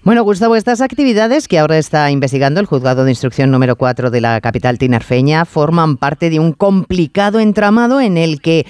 Bueno, 0.06 0.22
Gustavo, 0.22 0.54
estas 0.54 0.82
actividades 0.82 1.48
que 1.48 1.58
ahora 1.58 1.78
está 1.78 2.12
investigando 2.12 2.60
el 2.60 2.66
juzgado 2.66 3.04
de 3.04 3.10
instrucción 3.10 3.50
número 3.50 3.74
4 3.74 4.12
de 4.12 4.20
la 4.20 4.40
capital 4.40 4.78
tinerfeña 4.78 5.44
forman 5.44 5.96
parte 5.96 6.30
de 6.30 6.38
un 6.38 6.52
complicado 6.52 7.40
entramado 7.40 8.00
en 8.00 8.16
el 8.16 8.40
que 8.40 8.66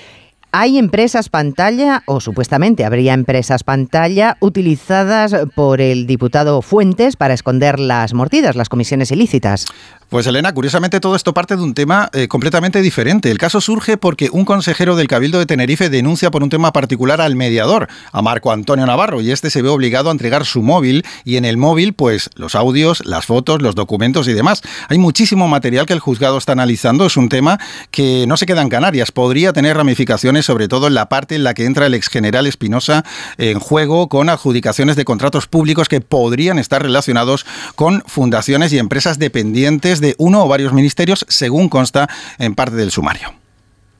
hay 0.50 0.78
empresas 0.78 1.28
pantalla, 1.28 2.02
o 2.06 2.20
supuestamente 2.20 2.86
habría 2.86 3.12
empresas 3.12 3.64
pantalla, 3.64 4.38
utilizadas 4.40 5.36
por 5.54 5.82
el 5.82 6.06
diputado 6.06 6.62
Fuentes 6.62 7.16
para 7.16 7.34
esconder 7.34 7.78
las 7.78 8.14
mordidas, 8.14 8.56
las 8.56 8.70
comisiones 8.70 9.10
ilícitas. 9.10 9.66
Pues 10.08 10.24
Elena, 10.28 10.54
curiosamente 10.54 11.00
todo 11.00 11.16
esto 11.16 11.34
parte 11.34 11.56
de 11.56 11.62
un 11.62 11.74
tema 11.74 12.10
eh, 12.12 12.28
completamente 12.28 12.80
diferente. 12.80 13.28
El 13.28 13.38
caso 13.38 13.60
surge 13.60 13.96
porque 13.96 14.28
un 14.30 14.44
consejero 14.44 14.94
del 14.94 15.08
Cabildo 15.08 15.40
de 15.40 15.46
Tenerife 15.46 15.90
denuncia 15.90 16.30
por 16.30 16.44
un 16.44 16.48
tema 16.48 16.72
particular 16.72 17.20
al 17.20 17.34
mediador, 17.34 17.88
a 18.12 18.22
Marco 18.22 18.52
Antonio 18.52 18.86
Navarro, 18.86 19.20
y 19.20 19.32
este 19.32 19.50
se 19.50 19.62
ve 19.62 19.68
obligado 19.68 20.08
a 20.08 20.12
entregar 20.12 20.46
su 20.46 20.62
móvil 20.62 21.04
y 21.24 21.38
en 21.38 21.44
el 21.44 21.56
móvil 21.56 21.92
pues 21.92 22.30
los 22.36 22.54
audios, 22.54 23.04
las 23.04 23.26
fotos, 23.26 23.60
los 23.62 23.74
documentos 23.74 24.28
y 24.28 24.32
demás. 24.32 24.62
Hay 24.88 24.98
muchísimo 24.98 25.48
material 25.48 25.86
que 25.86 25.92
el 25.92 25.98
juzgado 25.98 26.38
está 26.38 26.52
analizando, 26.52 27.06
es 27.06 27.16
un 27.16 27.28
tema 27.28 27.58
que 27.90 28.26
no 28.28 28.36
se 28.36 28.46
queda 28.46 28.62
en 28.62 28.68
Canarias, 28.68 29.10
podría 29.10 29.52
tener 29.52 29.76
ramificaciones 29.76 30.46
sobre 30.46 30.68
todo 30.68 30.86
en 30.86 30.94
la 30.94 31.08
parte 31.08 31.34
en 31.34 31.42
la 31.42 31.52
que 31.52 31.64
entra 31.64 31.86
el 31.86 31.94
ex 31.94 32.06
general 32.06 32.46
Espinosa 32.46 33.04
en 33.38 33.58
juego 33.58 34.08
con 34.08 34.28
adjudicaciones 34.28 34.94
de 34.94 35.04
contratos 35.04 35.48
públicos 35.48 35.88
que 35.88 36.00
podrían 36.00 36.60
estar 36.60 36.80
relacionados 36.80 37.44
con 37.74 38.04
fundaciones 38.06 38.72
y 38.72 38.78
empresas 38.78 39.18
dependientes 39.18 39.95
de 40.00 40.14
uno 40.18 40.44
o 40.44 40.48
varios 40.48 40.72
ministerios, 40.72 41.24
según 41.28 41.68
consta 41.68 42.08
en 42.38 42.54
parte 42.54 42.76
del 42.76 42.90
sumario. 42.90 43.34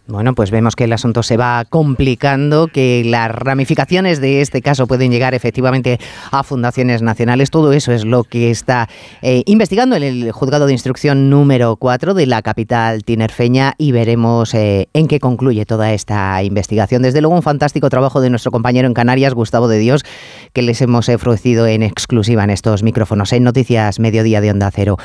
Bueno, 0.09 0.37
pues 0.37 0.53
vemos 0.53 0.77
que 0.77 0.85
el 0.85 0.93
asunto 0.93 1.25
se 1.25 1.37
va 1.37 1.65
complicando, 1.69 2.69
que 2.69 3.03
las 3.05 3.29
ramificaciones 3.29 4.21
de 4.21 4.41
este 4.41 4.63
caso 4.63 4.87
pueden 4.87 5.11
llegar 5.11 5.35
efectivamente 5.35 5.99
a 6.31 6.45
fundaciones 6.45 7.03
nacionales. 7.03 7.51
Todo 7.51 7.73
eso 7.73 7.91
es 7.91 8.05
lo 8.05 8.23
que 8.23 8.53
está 8.53 8.89
eh, 9.21 9.43
investigando 9.47 9.97
en 9.97 10.05
el 10.05 10.31
juzgado 10.31 10.67
de 10.67 10.73
instrucción 10.73 11.29
número 11.29 11.75
4 11.75 12.15
de 12.15 12.27
la 12.27 12.43
capital 12.43 13.03
tinerfeña 13.03 13.75
y 13.79 13.91
veremos 13.91 14.55
eh, 14.55 14.89
en 14.93 15.09
qué 15.09 15.19
concluye 15.19 15.67
toda 15.67 15.93
esta 15.93 16.41
investigación. 16.45 17.03
Desde 17.03 17.21
luego, 17.21 17.35
un 17.35 17.43
fantástico 17.43 17.91
trabajo 17.91 18.21
de 18.21 18.31
nuestro 18.31 18.53
compañero 18.53 18.87
en 18.87 18.95
Canarias, 18.95 19.35
Gustavo 19.35 19.67
de 19.67 19.81
Dios, 19.81 20.05
que 20.53 20.63
les 20.63 20.81
hemos 20.83 21.09
ofrecido 21.09 21.67
en 21.67 21.83
exclusiva 21.83 22.45
en 22.45 22.51
estos 22.51 22.85
micrófonos 22.85 23.33
en 23.33 23.43
Noticias 23.43 23.99
Mediodía 23.99 24.41
de 24.41 24.53
Onda 24.53 24.71
Cero. 24.73 24.99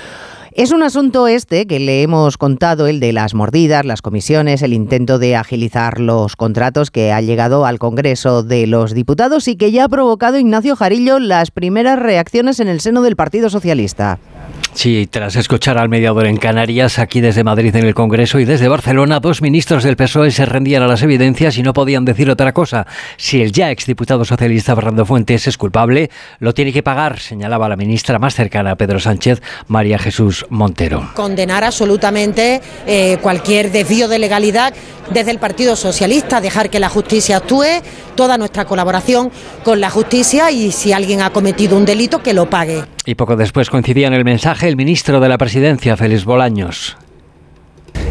Es 0.53 0.73
un 0.73 0.83
asunto 0.83 1.29
este 1.29 1.65
que 1.65 1.79
le 1.79 2.01
hemos 2.01 2.37
contado, 2.37 2.87
el 2.87 2.99
de 2.99 3.13
las 3.13 3.33
mordidas, 3.33 3.85
las 3.85 4.01
comisiones, 4.01 4.61
el 4.61 4.73
intento 4.73 5.17
de 5.17 5.37
agilizar 5.37 6.01
los 6.01 6.35
contratos 6.35 6.91
que 6.91 7.13
ha 7.13 7.21
llegado 7.21 7.65
al 7.65 7.79
Congreso 7.79 8.43
de 8.43 8.67
los 8.67 8.93
Diputados 8.93 9.47
y 9.47 9.55
que 9.55 9.71
ya 9.71 9.85
ha 9.85 9.89
provocado 9.89 10.37
Ignacio 10.37 10.75
Jarillo 10.75 11.19
las 11.19 11.51
primeras 11.51 11.97
reacciones 11.97 12.59
en 12.59 12.67
el 12.67 12.81
seno 12.81 13.01
del 13.01 13.15
Partido 13.15 13.49
Socialista. 13.49 14.19
Sí, 14.73 15.05
tras 15.05 15.35
escuchar 15.35 15.77
al 15.77 15.89
mediador 15.89 16.25
en 16.25 16.37
Canarias, 16.37 16.97
aquí 16.97 17.19
desde 17.19 17.43
Madrid 17.43 17.75
en 17.75 17.85
el 17.85 17.93
Congreso 17.93 18.39
y 18.39 18.45
desde 18.45 18.69
Barcelona, 18.69 19.19
dos 19.19 19.41
ministros 19.41 19.83
del 19.83 19.97
PSOE 19.97 20.31
se 20.31 20.45
rendían 20.45 20.81
a 20.81 20.87
las 20.87 21.03
evidencias 21.03 21.57
y 21.57 21.63
no 21.63 21.73
podían 21.73 22.05
decir 22.05 22.29
otra 22.29 22.53
cosa. 22.53 22.87
Si 23.17 23.41
el 23.41 23.51
ya 23.51 23.69
exdiputado 23.69 24.23
socialista 24.23 24.73
Fernando 24.73 25.05
Fuentes 25.05 25.45
es 25.45 25.57
culpable, 25.57 26.09
lo 26.39 26.53
tiene 26.53 26.71
que 26.71 26.83
pagar, 26.83 27.19
señalaba 27.19 27.67
la 27.67 27.75
ministra 27.75 28.17
más 28.17 28.33
cercana 28.33 28.71
a 28.71 28.75
Pedro 28.75 28.99
Sánchez, 28.99 29.41
María 29.67 29.99
Jesús 29.99 30.45
Montero. 30.49 31.11
Condenar 31.15 31.65
absolutamente 31.65 32.61
eh, 32.87 33.17
cualquier 33.21 33.71
desvío 33.71 34.07
de 34.07 34.19
legalidad 34.19 34.73
desde 35.11 35.31
el 35.31 35.39
Partido 35.39 35.75
Socialista, 35.75 36.39
dejar 36.39 36.69
que 36.69 36.79
la 36.79 36.89
justicia 36.89 37.37
actúe, 37.37 37.81
toda 38.15 38.37
nuestra 38.37 38.65
colaboración 38.65 39.31
con 39.63 39.81
la 39.81 39.89
justicia 39.89 40.51
y 40.51 40.71
si 40.71 40.93
alguien 40.93 41.21
ha 41.21 41.31
cometido 41.31 41.75
un 41.77 41.85
delito, 41.85 42.23
que 42.23 42.33
lo 42.33 42.49
pague. 42.49 42.83
Y 43.05 43.15
poco 43.15 43.35
después 43.35 43.69
coincidía 43.69 44.07
en 44.07 44.13
el 44.13 44.23
mensaje 44.23 44.67
el 44.67 44.75
ministro 44.75 45.19
de 45.19 45.29
la 45.29 45.37
Presidencia, 45.37 45.97
Félix 45.97 46.23
Bolaños. 46.25 46.97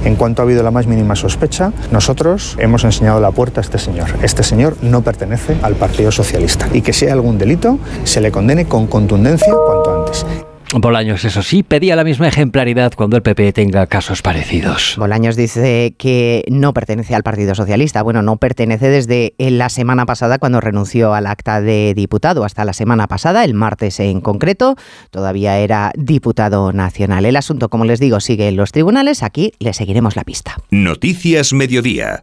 En 0.05 0.17
cuanto 0.17 0.41
ha 0.41 0.45
habido 0.45 0.63
la 0.63 0.71
más 0.71 0.87
mínima 0.87 1.15
sospecha, 1.15 1.73
nosotros 1.93 2.57
hemos 2.59 2.85
enseñado 2.85 3.21
la 3.21 3.31
puerta 3.31 3.61
a 3.61 3.63
este 3.63 3.79
señor. 3.79 4.09
Este 4.23 4.43
señor 4.43 4.77
no 4.83 5.03
pertenece 5.03 5.57
al 5.63 5.75
Partido 5.75 6.11
Socialista 6.11 6.69
y 6.73 6.81
que 6.81 6.93
si 6.93 7.05
hay 7.05 7.13
algún 7.13 7.39
delito, 7.39 7.79
se 8.05 8.21
le 8.21 8.33
condene 8.33 8.65
con 8.67 8.87
contundencia 8.87 9.53
cuanto 9.53 10.01
antes. 10.01 10.27
Bolaños, 10.73 11.25
eso 11.25 11.43
sí, 11.43 11.63
pedía 11.63 11.97
la 11.97 12.05
misma 12.05 12.29
ejemplaridad 12.29 12.93
cuando 12.95 13.17
el 13.17 13.23
PP 13.23 13.53
tenga 13.53 13.87
casos 13.87 14.23
parecidos. 14.23 14.95
Bolaños 14.97 15.35
dice 15.35 15.95
que 15.99 16.45
no 16.49 16.73
pertenece 16.73 17.15
al 17.15 17.25
Partido 17.25 17.55
Socialista. 17.55 18.03
Bueno, 18.03 18.23
no 18.23 18.37
pertenece 18.37 18.89
desde 18.89 19.35
la 19.39 19.69
semana 19.69 20.07
pasada 20.07 20.39
cuando 20.39 20.61
renunció 20.61 21.13
al 21.13 21.27
acta 21.27 21.61
de 21.61 21.93
diputado. 21.95 22.45
Hasta 22.45 22.65
la 22.65 22.73
semana 22.73 23.09
pasada, 23.09 23.45
el 23.45 23.55
martes 23.55 23.99
en 23.99 24.21
concreto, 24.21 24.77
todavía 25.11 25.59
era 25.59 25.93
diputado 25.97 26.73
nacional. 26.73 27.27
El 27.27 27.37
asunto, 27.37 27.69
como 27.69 27.85
les 27.85 27.99
digo, 27.99 28.21
sigue 28.21 28.49
en 28.49 28.57
los 28.57 28.71
tribunales. 28.71 29.23
Aquí 29.25 29.53
le 29.59 29.73
seguiremos 29.73 30.15
la 30.15 30.25
pista. 30.25 30.57
Noticias 30.71 31.53
Mediodía. 31.53 32.23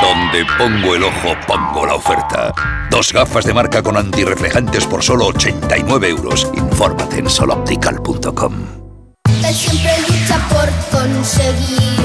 Donde 0.00 0.44
pongo 0.58 0.94
el 0.94 1.04
ojo, 1.04 1.34
pongo 1.46 1.86
la 1.86 1.94
oferta. 1.94 2.52
Dos 2.90 3.12
gafas 3.12 3.44
de 3.44 3.54
marca 3.54 3.82
con 3.82 3.96
antirreflejantes 3.96 4.86
por 4.86 5.02
solo 5.02 5.26
89 5.26 6.08
euros. 6.08 6.48
Infórmate 6.54 7.18
en 7.18 7.30
soloptical.com. 7.30 8.52
Él 9.46 9.54
siempre 9.54 9.92
lucha 10.00 10.38
por 10.48 10.68
conseguir 10.90 12.00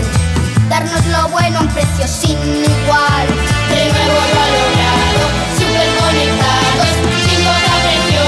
darnos 0.70 1.06
lo 1.08 1.28
bueno 1.30 1.60
a 1.60 1.62
un 1.62 1.68
precio 1.70 2.08
sin 2.08 2.38
igual. 2.38 3.28
De 3.70 3.92
nuevo 3.92 4.20
lo 4.34 4.40
ha 4.40 4.48
logrado, 4.56 5.24
super 5.58 5.88
conectados, 6.00 6.90
sin 7.28 7.42
precio, 7.82 8.22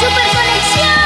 ¡Super 0.00 0.28
conexión! 0.36 0.96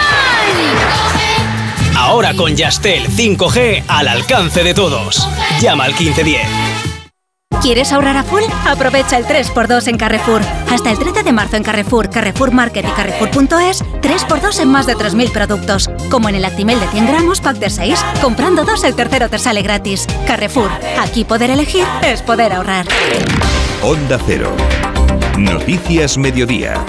Ahora 1.97 2.35
con 2.35 2.55
Yastel 2.57 3.09
5G 3.09 3.85
al 3.89 4.09
alcance 4.09 4.63
de 4.63 4.75
todos. 4.75 5.27
Llama 5.61 5.85
al 5.85 5.93
1510. 5.93 6.49
¿Quieres 7.63 7.93
ahorrar 7.93 8.17
a 8.17 8.23
full? 8.23 8.43
Aprovecha 8.67 9.19
el 9.19 9.27
3x2 9.27 9.89
en 9.89 9.99
Carrefour. 9.99 10.41
Hasta 10.71 10.91
el 10.91 10.99
13 10.99 11.23
de 11.23 11.33
marzo 11.33 11.57
en 11.57 11.63
Carrefour, 11.63 12.09
Carrefour 12.09 12.53
Market 12.53 12.87
y 12.87 12.91
Carrefour.es, 12.91 13.85
3x2 14.01 14.61
en 14.61 14.69
más 14.69 14.87
de 14.87 14.97
3.000 14.97 15.31
productos. 15.31 15.91
Como 16.11 16.31
en 16.31 16.37
el 16.37 16.45
Actimel 16.47 16.81
de 16.81 16.89
100 16.89 17.07
gramos, 17.07 17.43
pack 17.43 17.59
de 17.59 17.69
6. 17.69 18.03
Comprando 18.23 18.65
dos, 18.65 18.83
el 18.85 18.95
tercero 18.95 19.29
te 19.29 19.39
sale 19.39 19.61
gratis. 19.61 20.07
Carrefour, 20.27 20.71
aquí 21.01 21.25
poder 21.25 21.51
elegir 21.51 21.85
es 22.03 22.23
poder 22.23 22.55
ahorrar. 22.55 22.87
Onda 23.83 24.19
Cero. 24.27 24.51
Noticias 25.37 26.17
Mediodía. 26.17 26.83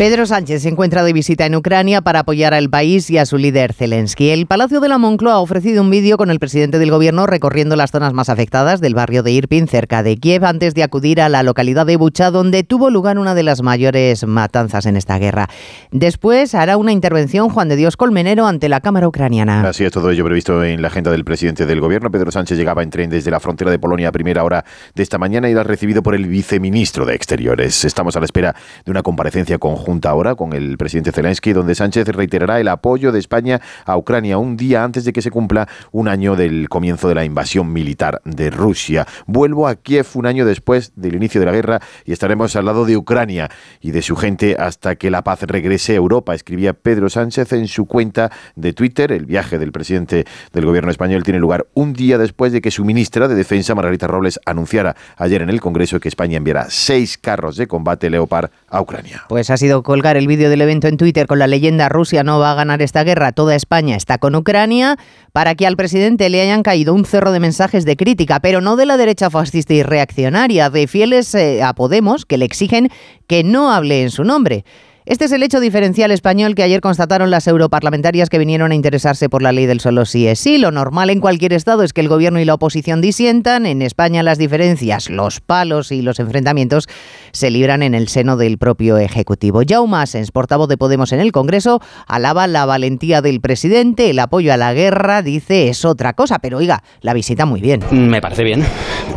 Pedro 0.00 0.24
Sánchez 0.24 0.62
se 0.62 0.70
encuentra 0.70 1.04
de 1.04 1.12
visita 1.12 1.44
en 1.44 1.54
Ucrania 1.54 2.00
para 2.00 2.20
apoyar 2.20 2.54
al 2.54 2.70
país 2.70 3.10
y 3.10 3.18
a 3.18 3.26
su 3.26 3.36
líder 3.36 3.74
Zelensky. 3.74 4.30
El 4.30 4.46
Palacio 4.46 4.80
de 4.80 4.88
la 4.88 4.96
Moncloa 4.96 5.34
ha 5.34 5.40
ofrecido 5.40 5.82
un 5.82 5.90
vídeo 5.90 6.16
con 6.16 6.30
el 6.30 6.38
presidente 6.38 6.78
del 6.78 6.90
gobierno 6.90 7.26
recorriendo 7.26 7.76
las 7.76 7.90
zonas 7.90 8.14
más 8.14 8.30
afectadas 8.30 8.80
del 8.80 8.94
barrio 8.94 9.22
de 9.22 9.32
Irpin, 9.32 9.68
cerca 9.68 10.02
de 10.02 10.16
Kiev, 10.16 10.46
antes 10.46 10.72
de 10.72 10.84
acudir 10.84 11.20
a 11.20 11.28
la 11.28 11.42
localidad 11.42 11.84
de 11.84 11.98
Bucha, 11.98 12.30
donde 12.30 12.62
tuvo 12.62 12.88
lugar 12.88 13.18
una 13.18 13.34
de 13.34 13.42
las 13.42 13.60
mayores 13.60 14.26
matanzas 14.26 14.86
en 14.86 14.96
esta 14.96 15.18
guerra. 15.18 15.50
Después 15.90 16.54
hará 16.54 16.78
una 16.78 16.92
intervención 16.92 17.50
Juan 17.50 17.68
de 17.68 17.76
Dios 17.76 17.98
Colmenero 17.98 18.46
ante 18.46 18.70
la 18.70 18.80
Cámara 18.80 19.06
Ucraniana. 19.06 19.68
Así 19.68 19.84
es, 19.84 19.92
todo 19.92 20.10
ello 20.10 20.24
previsto 20.24 20.64
en 20.64 20.80
la 20.80 20.88
agenda 20.88 21.10
del 21.10 21.26
presidente 21.26 21.66
del 21.66 21.82
gobierno. 21.82 22.10
Pedro 22.10 22.30
Sánchez 22.30 22.56
llegaba 22.56 22.82
en 22.82 22.88
tren 22.88 23.10
desde 23.10 23.30
la 23.30 23.38
frontera 23.38 23.70
de 23.70 23.78
Polonia 23.78 24.08
a 24.08 24.12
primera 24.12 24.44
hora 24.44 24.64
de 24.94 25.02
esta 25.02 25.18
mañana 25.18 25.50
y 25.50 25.52
era 25.52 25.62
recibido 25.62 26.02
por 26.02 26.14
el 26.14 26.24
viceministro 26.24 27.04
de 27.04 27.14
Exteriores. 27.14 27.84
Estamos 27.84 28.16
a 28.16 28.20
la 28.20 28.24
espera 28.24 28.56
de 28.86 28.90
una 28.90 29.02
comparecencia 29.02 29.58
conjunta 29.58 29.89
junta 29.90 30.10
ahora 30.10 30.36
con 30.36 30.52
el 30.52 30.78
presidente 30.78 31.10
Zelensky, 31.10 31.52
donde 31.52 31.74
Sánchez 31.74 32.06
reiterará 32.06 32.60
el 32.60 32.68
apoyo 32.68 33.10
de 33.10 33.18
España 33.18 33.60
a 33.84 33.96
Ucrania 33.96 34.38
un 34.38 34.56
día 34.56 34.84
antes 34.84 35.04
de 35.04 35.12
que 35.12 35.20
se 35.20 35.32
cumpla 35.32 35.66
un 35.90 36.06
año 36.06 36.36
del 36.36 36.68
comienzo 36.68 37.08
de 37.08 37.16
la 37.16 37.24
invasión 37.24 37.72
militar 37.72 38.22
de 38.24 38.50
Rusia. 38.50 39.04
Vuelvo 39.26 39.66
a 39.66 39.74
Kiev 39.74 40.06
un 40.14 40.26
año 40.26 40.46
después 40.46 40.92
del 40.94 41.16
inicio 41.16 41.40
de 41.40 41.46
la 41.46 41.52
guerra 41.52 41.80
y 42.04 42.12
estaremos 42.12 42.54
al 42.54 42.66
lado 42.66 42.84
de 42.84 42.96
Ucrania 42.96 43.50
y 43.80 43.90
de 43.90 44.00
su 44.00 44.14
gente 44.14 44.54
hasta 44.56 44.94
que 44.94 45.10
la 45.10 45.24
paz 45.24 45.42
regrese 45.42 45.94
a 45.94 45.96
Europa, 45.96 46.36
escribía 46.36 46.72
Pedro 46.72 47.10
Sánchez 47.10 47.52
en 47.52 47.66
su 47.66 47.86
cuenta 47.86 48.30
de 48.54 48.72
Twitter. 48.72 49.10
El 49.10 49.26
viaje 49.26 49.58
del 49.58 49.72
presidente 49.72 50.24
del 50.52 50.66
gobierno 50.66 50.92
español 50.92 51.24
tiene 51.24 51.40
lugar 51.40 51.66
un 51.74 51.94
día 51.94 52.16
después 52.16 52.52
de 52.52 52.60
que 52.60 52.70
su 52.70 52.84
ministra 52.84 53.26
de 53.26 53.34
Defensa, 53.34 53.74
Margarita 53.74 54.06
Robles, 54.06 54.38
anunciara 54.46 54.94
ayer 55.16 55.42
en 55.42 55.50
el 55.50 55.60
Congreso 55.60 55.98
que 55.98 56.06
España 56.06 56.36
enviará 56.36 56.66
seis 56.70 57.18
carros 57.18 57.56
de 57.56 57.66
combate 57.66 58.08
Leopard 58.08 58.50
a 58.68 58.80
Ucrania. 58.80 59.24
Pues 59.28 59.50
ha 59.50 59.56
sido 59.56 59.79
colgar 59.82 60.16
el 60.16 60.26
vídeo 60.26 60.50
del 60.50 60.60
evento 60.60 60.88
en 60.88 60.96
Twitter 60.96 61.26
con 61.26 61.38
la 61.38 61.46
leyenda 61.46 61.88
Rusia 61.88 62.22
no 62.22 62.38
va 62.38 62.52
a 62.52 62.54
ganar 62.54 62.82
esta 62.82 63.04
guerra, 63.04 63.32
toda 63.32 63.54
España 63.54 63.96
está 63.96 64.18
con 64.18 64.34
Ucrania, 64.34 64.96
para 65.32 65.54
que 65.54 65.66
al 65.66 65.76
presidente 65.76 66.28
le 66.28 66.40
hayan 66.42 66.62
caído 66.62 66.94
un 66.94 67.04
cerro 67.04 67.32
de 67.32 67.40
mensajes 67.40 67.84
de 67.84 67.96
crítica, 67.96 68.40
pero 68.40 68.60
no 68.60 68.76
de 68.76 68.86
la 68.86 68.96
derecha 68.96 69.30
fascista 69.30 69.74
y 69.74 69.82
reaccionaria, 69.82 70.70
de 70.70 70.86
fieles 70.86 71.34
eh, 71.34 71.62
a 71.62 71.74
Podemos 71.74 72.26
que 72.26 72.38
le 72.38 72.44
exigen 72.44 72.90
que 73.26 73.44
no 73.44 73.72
hable 73.72 74.02
en 74.02 74.10
su 74.10 74.24
nombre. 74.24 74.64
Este 75.10 75.24
es 75.24 75.32
el 75.32 75.42
hecho 75.42 75.58
diferencial 75.58 76.12
español 76.12 76.54
que 76.54 76.62
ayer 76.62 76.80
constataron 76.80 77.32
las 77.32 77.48
europarlamentarias 77.48 78.30
que 78.30 78.38
vinieron 78.38 78.70
a 78.70 78.76
interesarse 78.76 79.28
por 79.28 79.42
la 79.42 79.50
ley 79.50 79.66
del 79.66 79.80
solo 79.80 80.04
sí 80.04 80.28
es 80.28 80.38
sí. 80.38 80.56
Lo 80.56 80.70
normal 80.70 81.10
en 81.10 81.18
cualquier 81.18 81.52
estado 81.52 81.82
es 81.82 81.92
que 81.92 82.00
el 82.00 82.06
gobierno 82.06 82.38
y 82.38 82.44
la 82.44 82.54
oposición 82.54 83.00
disientan. 83.00 83.66
En 83.66 83.82
España 83.82 84.22
las 84.22 84.38
diferencias, 84.38 85.10
los 85.10 85.40
palos 85.40 85.90
y 85.90 86.02
los 86.02 86.20
enfrentamientos 86.20 86.86
se 87.32 87.50
libran 87.50 87.82
en 87.82 87.96
el 87.96 88.06
seno 88.06 88.36
del 88.36 88.56
propio 88.56 88.98
Ejecutivo. 88.98 89.62
Jaume 89.68 89.96
Asens, 89.96 90.30
portavoz 90.30 90.68
de 90.68 90.76
Podemos 90.76 91.10
en 91.10 91.18
el 91.18 91.32
Congreso, 91.32 91.80
alaba 92.06 92.46
la 92.46 92.64
valentía 92.64 93.20
del 93.20 93.40
presidente, 93.40 94.10
el 94.10 94.18
apoyo 94.20 94.52
a 94.52 94.56
la 94.56 94.72
guerra, 94.74 95.22
dice 95.22 95.70
es 95.70 95.84
otra 95.84 96.12
cosa, 96.12 96.38
pero 96.38 96.58
oiga, 96.58 96.84
la 97.00 97.14
visita 97.14 97.46
muy 97.46 97.60
bien. 97.60 97.80
Me 97.90 98.20
parece 98.20 98.44
bien, 98.44 98.64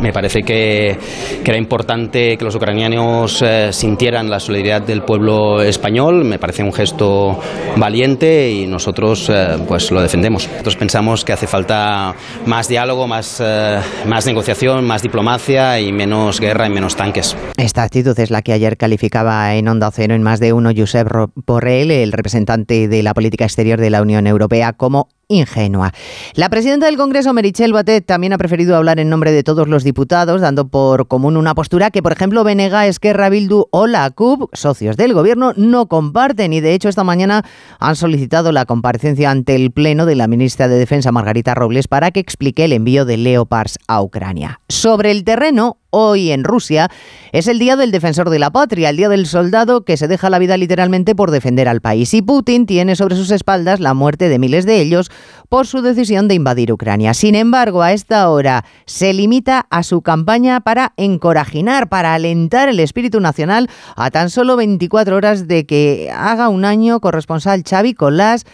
me 0.00 0.12
parece 0.12 0.42
que, 0.42 0.98
era 1.44 1.56
importante 1.56 2.36
que 2.36 2.44
los 2.44 2.56
ucranianos 2.56 3.42
eh, 3.42 3.68
sintieran 3.72 4.28
la 4.28 4.40
solidaridad 4.40 4.82
del 4.82 5.02
pueblo 5.02 5.62
español 5.62 5.83
español, 5.84 6.24
me 6.24 6.38
parece 6.38 6.62
un 6.62 6.72
gesto 6.72 7.38
valiente 7.76 8.50
y 8.50 8.66
nosotros 8.66 9.28
eh, 9.28 9.58
pues 9.68 9.90
lo 9.90 10.00
defendemos. 10.00 10.48
Nosotros 10.48 10.76
pensamos 10.76 11.26
que 11.26 11.34
hace 11.34 11.46
falta 11.46 12.14
más 12.46 12.68
diálogo, 12.68 13.06
más, 13.06 13.38
eh, 13.44 13.80
más 14.06 14.24
negociación, 14.24 14.86
más 14.86 15.02
diplomacia 15.02 15.78
y 15.80 15.92
menos 15.92 16.40
guerra 16.40 16.68
y 16.68 16.70
menos 16.70 16.96
tanques. 16.96 17.36
Esta 17.58 17.82
actitud 17.82 18.18
es 18.18 18.30
la 18.30 18.40
que 18.40 18.54
ayer 18.54 18.78
calificaba 18.78 19.54
en 19.56 19.68
Onda 19.68 19.90
Cero 19.90 20.14
en 20.14 20.22
más 20.22 20.40
de 20.40 20.54
uno 20.54 20.70
Josep 20.74 21.06
Borrell, 21.46 21.90
el 21.90 22.12
representante 22.12 22.88
de 22.88 23.02
la 23.02 23.12
política 23.12 23.44
exterior 23.44 23.78
de 23.78 23.90
la 23.90 24.00
Unión 24.00 24.26
Europea, 24.26 24.72
como 24.72 25.08
ingenua. 25.28 25.92
La 26.34 26.48
presidenta 26.48 26.86
del 26.86 26.96
Congreso, 26.96 27.32
Merichel 27.32 27.72
Batet, 27.72 28.06
también 28.06 28.32
ha 28.32 28.38
preferido 28.38 28.76
hablar 28.76 29.00
en 29.00 29.08
nombre 29.08 29.32
de 29.32 29.42
todos 29.42 29.68
los 29.68 29.84
diputados, 29.84 30.40
dando 30.40 30.68
por 30.68 31.08
común 31.08 31.36
una 31.36 31.54
postura 31.54 31.90
que, 31.90 32.02
por 32.02 32.12
ejemplo, 32.12 32.44
Benega, 32.44 32.86
Esquerra, 32.86 33.28
Bildu 33.28 33.66
o 33.70 33.86
la 33.86 34.10
CUP, 34.10 34.50
socios 34.54 34.96
del 34.96 35.14
Gobierno, 35.14 35.52
no 35.56 35.86
comparten 35.86 36.52
y, 36.52 36.60
de 36.60 36.74
hecho, 36.74 36.88
esta 36.88 37.04
mañana 37.04 37.44
han 37.78 37.96
solicitado 37.96 38.52
la 38.52 38.64
comparecencia 38.64 39.30
ante 39.30 39.54
el 39.54 39.70
Pleno 39.70 40.06
de 40.06 40.16
la 40.16 40.26
ministra 40.26 40.68
de 40.68 40.76
Defensa, 40.76 41.12
Margarita 41.12 41.54
Robles, 41.54 41.88
para 41.88 42.10
que 42.10 42.20
explique 42.20 42.64
el 42.64 42.72
envío 42.72 43.04
de 43.04 43.16
Leopards 43.16 43.78
a 43.88 44.02
Ucrania. 44.02 44.60
Sobre 44.68 45.10
el 45.10 45.24
terreno, 45.24 45.78
hoy 45.94 46.32
en 46.32 46.44
Rusia 46.44 46.90
es 47.32 47.46
el 47.46 47.58
Día 47.58 47.76
del 47.76 47.90
Defensor 47.90 48.30
de 48.30 48.38
la 48.38 48.50
Patria, 48.50 48.90
el 48.90 48.96
Día 48.96 49.08
del 49.08 49.26
Soldado 49.26 49.84
que 49.84 49.96
se 49.96 50.08
deja 50.08 50.30
la 50.30 50.38
vida 50.38 50.56
literalmente 50.56 51.14
por 51.14 51.30
defender 51.30 51.68
al 51.68 51.80
país. 51.80 52.12
Y 52.14 52.22
Putin 52.22 52.66
tiene 52.66 52.96
sobre 52.96 53.16
sus 53.16 53.30
espaldas 53.30 53.80
la 53.80 53.94
muerte 53.94 54.28
de 54.28 54.38
miles 54.38 54.66
de 54.66 54.80
ellos 54.80 55.10
por 55.48 55.66
su 55.66 55.82
decisión 55.82 56.28
de 56.28 56.34
invadir 56.34 56.72
Ucrania. 56.72 57.14
Sin 57.14 57.34
embargo, 57.34 57.82
a 57.82 57.92
esta 57.92 58.28
hora 58.28 58.64
se 58.86 59.12
limita 59.12 59.66
a 59.70 59.82
su 59.82 60.02
campaña 60.02 60.60
para 60.60 60.92
encorajinar, 60.96 61.88
para 61.88 62.14
alentar 62.14 62.68
el 62.68 62.80
espíritu 62.80 63.20
nacional 63.20 63.68
a 63.96 64.10
tan 64.10 64.30
solo 64.30 64.56
24 64.56 65.16
horas 65.16 65.46
de 65.46 65.64
que 65.66 66.10
haga 66.14 66.48
un 66.48 66.64
año 66.64 67.00
corresponsal 67.00 67.62
Xavi 67.68 67.94
Colás 67.94 68.44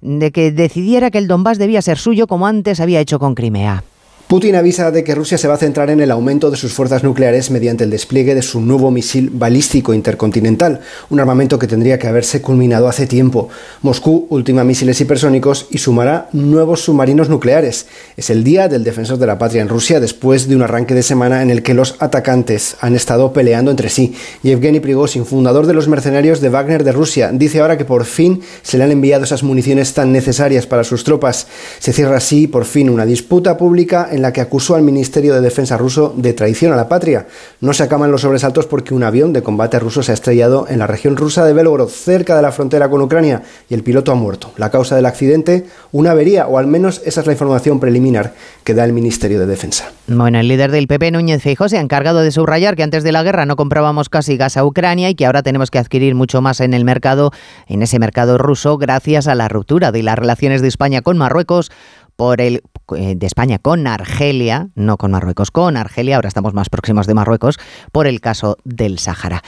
de 0.00 0.30
que 0.30 0.52
decidiera 0.52 1.10
que 1.10 1.18
el 1.18 1.28
Donbass 1.28 1.58
debía 1.58 1.82
ser 1.82 1.98
suyo 1.98 2.26
como 2.26 2.46
antes 2.46 2.80
había 2.80 3.00
hecho 3.00 3.18
con 3.18 3.34
Crimea. 3.34 3.82
Putin 4.28 4.56
avisa 4.56 4.90
de 4.90 5.04
que 5.04 5.14
Rusia 5.14 5.38
se 5.38 5.48
va 5.48 5.54
a 5.54 5.56
centrar 5.56 5.88
en 5.88 6.00
el 6.00 6.10
aumento 6.10 6.50
de 6.50 6.58
sus 6.58 6.74
fuerzas 6.74 7.02
nucleares 7.02 7.50
mediante 7.50 7.84
el 7.84 7.88
despliegue 7.90 8.34
de 8.34 8.42
su 8.42 8.60
nuevo 8.60 8.90
misil 8.90 9.30
balístico 9.32 9.94
intercontinental, 9.94 10.80
un 11.08 11.18
armamento 11.18 11.58
que 11.58 11.66
tendría 11.66 11.98
que 11.98 12.08
haberse 12.08 12.42
culminado 12.42 12.88
hace 12.88 13.06
tiempo. 13.06 13.48
Moscú 13.80 14.26
ultima 14.28 14.64
misiles 14.64 15.00
hipersónicos 15.00 15.66
y 15.70 15.78
sumará 15.78 16.28
nuevos 16.34 16.82
submarinos 16.82 17.30
nucleares. 17.30 17.86
Es 18.18 18.28
el 18.28 18.44
día 18.44 18.68
del 18.68 18.84
defensor 18.84 19.16
de 19.16 19.26
la 19.26 19.38
patria 19.38 19.62
en 19.62 19.70
Rusia 19.70 19.98
después 19.98 20.46
de 20.46 20.56
un 20.56 20.62
arranque 20.62 20.92
de 20.92 21.02
semana 21.02 21.40
en 21.40 21.48
el 21.48 21.62
que 21.62 21.72
los 21.72 21.96
atacantes 21.98 22.76
han 22.82 22.94
estado 22.94 23.32
peleando 23.32 23.70
entre 23.70 23.88
sí. 23.88 24.14
Yevgeny 24.42 24.80
Prigozhin, 24.80 25.24
fundador 25.24 25.66
de 25.66 25.72
los 25.72 25.88
mercenarios 25.88 26.42
de 26.42 26.50
Wagner 26.50 26.84
de 26.84 26.92
Rusia, 26.92 27.30
dice 27.32 27.60
ahora 27.60 27.78
que 27.78 27.86
por 27.86 28.04
fin 28.04 28.42
se 28.60 28.76
le 28.76 28.84
han 28.84 28.92
enviado 28.92 29.24
esas 29.24 29.42
municiones 29.42 29.94
tan 29.94 30.12
necesarias 30.12 30.66
para 30.66 30.84
sus 30.84 31.02
tropas. 31.02 31.46
Se 31.78 31.94
cierra 31.94 32.18
así 32.18 32.46
por 32.46 32.66
fin 32.66 32.90
una 32.90 33.06
disputa 33.06 33.56
pública 33.56 34.10
la 34.22 34.32
que 34.32 34.40
acusó 34.40 34.74
al 34.74 34.82
Ministerio 34.82 35.34
de 35.34 35.40
Defensa 35.40 35.76
ruso 35.76 36.14
de 36.16 36.32
traición 36.32 36.72
a 36.72 36.76
la 36.76 36.88
patria. 36.88 37.26
No 37.60 37.72
se 37.72 37.82
acaban 37.82 38.10
los 38.10 38.22
sobresaltos 38.22 38.66
porque 38.66 38.94
un 38.94 39.02
avión 39.02 39.32
de 39.32 39.42
combate 39.42 39.78
ruso 39.78 40.02
se 40.02 40.12
ha 40.12 40.14
estrellado 40.14 40.66
en 40.68 40.78
la 40.78 40.86
región 40.86 41.16
rusa 41.16 41.44
de 41.44 41.52
Belgorod, 41.52 41.88
cerca 41.88 42.36
de 42.36 42.42
la 42.42 42.52
frontera 42.52 42.88
con 42.88 43.02
Ucrania, 43.02 43.42
y 43.68 43.74
el 43.74 43.82
piloto 43.82 44.12
ha 44.12 44.14
muerto. 44.14 44.52
La 44.56 44.70
causa 44.70 44.96
del 44.96 45.06
accidente, 45.06 45.66
una 45.92 46.12
avería, 46.12 46.46
o 46.46 46.58
al 46.58 46.66
menos 46.66 47.02
esa 47.04 47.20
es 47.20 47.26
la 47.26 47.32
información 47.32 47.80
preliminar 47.80 48.34
que 48.64 48.74
da 48.74 48.84
el 48.84 48.92
Ministerio 48.92 49.38
de 49.38 49.46
Defensa. 49.46 49.90
Bueno, 50.06 50.38
el 50.38 50.48
líder 50.48 50.70
del 50.70 50.86
PP, 50.86 51.10
Núñez 51.10 51.42
Feijóo, 51.42 51.68
se 51.68 51.78
ha 51.78 51.80
encargado 51.80 52.20
de 52.20 52.30
subrayar 52.30 52.76
que 52.76 52.82
antes 52.82 53.02
de 53.02 53.12
la 53.12 53.22
guerra 53.22 53.46
no 53.46 53.56
comprábamos 53.56 54.08
casi 54.08 54.36
gas 54.36 54.56
a 54.56 54.64
Ucrania 54.64 55.10
y 55.10 55.14
que 55.14 55.26
ahora 55.26 55.42
tenemos 55.42 55.70
que 55.70 55.78
adquirir 55.78 56.14
mucho 56.14 56.40
más 56.40 56.60
en 56.60 56.74
el 56.74 56.84
mercado, 56.84 57.30
en 57.66 57.82
ese 57.82 57.98
mercado 57.98 58.38
ruso, 58.38 58.78
gracias 58.78 59.26
a 59.26 59.34
la 59.34 59.48
ruptura 59.48 59.92
de 59.92 60.02
las 60.02 60.18
relaciones 60.18 60.62
de 60.62 60.68
España 60.68 61.02
con 61.02 61.18
Marruecos 61.18 61.70
por 62.16 62.40
el 62.40 62.62
de 62.90 63.26
España 63.26 63.58
con 63.58 63.86
Argelia, 63.86 64.68
no 64.74 64.96
con 64.96 65.10
Marruecos, 65.10 65.50
con 65.50 65.76
Argelia, 65.76 66.16
ahora 66.16 66.28
estamos 66.28 66.54
más 66.54 66.68
próximos 66.70 67.06
de 67.06 67.14
Marruecos, 67.14 67.58
por 67.92 68.06
el 68.06 68.20
caso 68.20 68.56
del 68.64 68.98
Sáhara. 68.98 69.42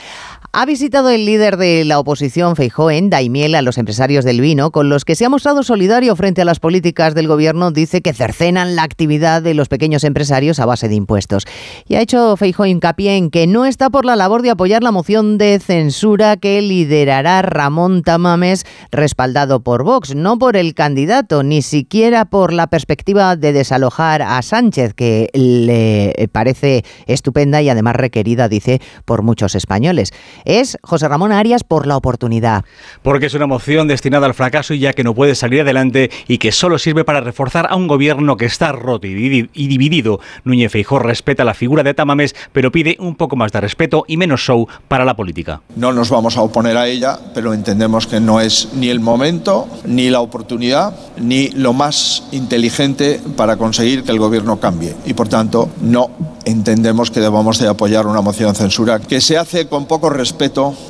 Ha 0.53 0.65
visitado 0.65 1.09
el 1.09 1.25
líder 1.25 1.55
de 1.55 1.85
la 1.85 1.97
oposición, 1.97 2.57
Feijó, 2.57 2.91
en 2.91 3.09
Daimiel 3.09 3.55
a 3.55 3.61
los 3.61 3.77
empresarios 3.77 4.25
del 4.25 4.41
vino, 4.41 4.71
con 4.71 4.89
los 4.89 5.05
que 5.05 5.15
se 5.15 5.23
ha 5.23 5.29
mostrado 5.29 5.63
solidario 5.63 6.13
frente 6.17 6.41
a 6.41 6.45
las 6.45 6.59
políticas 6.59 7.15
del 7.15 7.29
gobierno. 7.29 7.71
Dice 7.71 8.01
que 8.01 8.11
cercenan 8.11 8.75
la 8.75 8.83
actividad 8.83 9.41
de 9.41 9.53
los 9.53 9.69
pequeños 9.69 10.03
empresarios 10.03 10.59
a 10.59 10.65
base 10.65 10.89
de 10.89 10.95
impuestos. 10.95 11.45
Y 11.87 11.95
ha 11.95 12.01
hecho 12.01 12.35
Feijó 12.35 12.65
hincapié 12.65 13.15
en 13.15 13.29
que 13.29 13.47
no 13.47 13.63
está 13.63 13.89
por 13.89 14.03
la 14.03 14.17
labor 14.17 14.41
de 14.41 14.49
apoyar 14.49 14.83
la 14.83 14.91
moción 14.91 15.37
de 15.37 15.57
censura 15.59 16.35
que 16.35 16.61
liderará 16.61 17.43
Ramón 17.43 18.03
Tamames, 18.03 18.65
respaldado 18.91 19.63
por 19.63 19.85
Vox, 19.85 20.15
no 20.15 20.37
por 20.37 20.57
el 20.57 20.73
candidato, 20.73 21.43
ni 21.43 21.61
siquiera 21.61 22.25
por 22.25 22.51
la 22.51 22.67
perspectiva 22.67 23.37
de 23.37 23.53
desalojar 23.53 24.21
a 24.21 24.41
Sánchez, 24.41 24.95
que 24.95 25.29
le 25.31 26.27
parece 26.33 26.83
estupenda 27.07 27.61
y 27.61 27.69
además 27.69 27.95
requerida, 27.95 28.49
dice, 28.49 28.81
por 29.05 29.21
muchos 29.21 29.55
españoles 29.55 30.11
es 30.45 30.77
José 30.81 31.07
Ramón 31.07 31.31
Arias 31.31 31.63
por 31.63 31.87
la 31.87 31.97
oportunidad. 31.97 32.63
Porque 33.03 33.27
es 33.27 33.33
una 33.33 33.47
moción 33.47 33.87
destinada 33.87 34.25
al 34.25 34.33
fracaso 34.33 34.73
y 34.73 34.79
ya 34.79 34.93
que 34.93 35.03
no 35.03 35.13
puede 35.13 35.35
salir 35.35 35.61
adelante 35.61 36.09
y 36.27 36.37
que 36.37 36.51
solo 36.51 36.79
sirve 36.79 37.03
para 37.03 37.21
reforzar 37.21 37.67
a 37.69 37.75
un 37.75 37.87
gobierno 37.87 38.37
que 38.37 38.45
está 38.45 38.71
roto 38.71 39.07
y 39.07 39.13
dividido. 39.13 40.19
Núñez 40.43 40.71
Feijó 40.71 40.99
respeta 40.99 41.43
la 41.43 41.53
figura 41.53 41.83
de 41.83 41.93
Tamames, 41.93 42.35
pero 42.51 42.71
pide 42.71 42.97
un 42.99 43.15
poco 43.15 43.35
más 43.35 43.51
de 43.51 43.61
respeto 43.61 44.05
y 44.07 44.17
menos 44.17 44.41
show 44.41 44.67
para 44.87 45.05
la 45.05 45.15
política. 45.15 45.61
No 45.75 45.91
nos 45.93 46.09
vamos 46.09 46.37
a 46.37 46.41
oponer 46.41 46.77
a 46.77 46.87
ella, 46.87 47.19
pero 47.33 47.53
entendemos 47.53 48.07
que 48.07 48.19
no 48.19 48.41
es 48.41 48.69
ni 48.73 48.89
el 48.89 48.99
momento, 48.99 49.67
ni 49.85 50.09
la 50.09 50.21
oportunidad, 50.21 50.95
ni 51.17 51.49
lo 51.49 51.73
más 51.73 52.23
inteligente 52.31 53.19
para 53.35 53.57
conseguir 53.57 54.03
que 54.03 54.11
el 54.11 54.19
gobierno 54.19 54.59
cambie. 54.59 54.95
Y 55.05 55.13
por 55.13 55.27
tanto, 55.27 55.69
no 55.81 56.09
entendemos 56.45 57.11
que 57.11 57.19
debamos 57.19 57.59
de 57.59 57.67
apoyar 57.67 58.07
una 58.07 58.21
moción 58.21 58.53
de 58.53 58.59
censura 58.59 58.99
que 58.99 59.21
se 59.21 59.37
hace 59.37 59.67
con 59.67 59.85
poco 59.85 60.09
respeto 60.09 60.30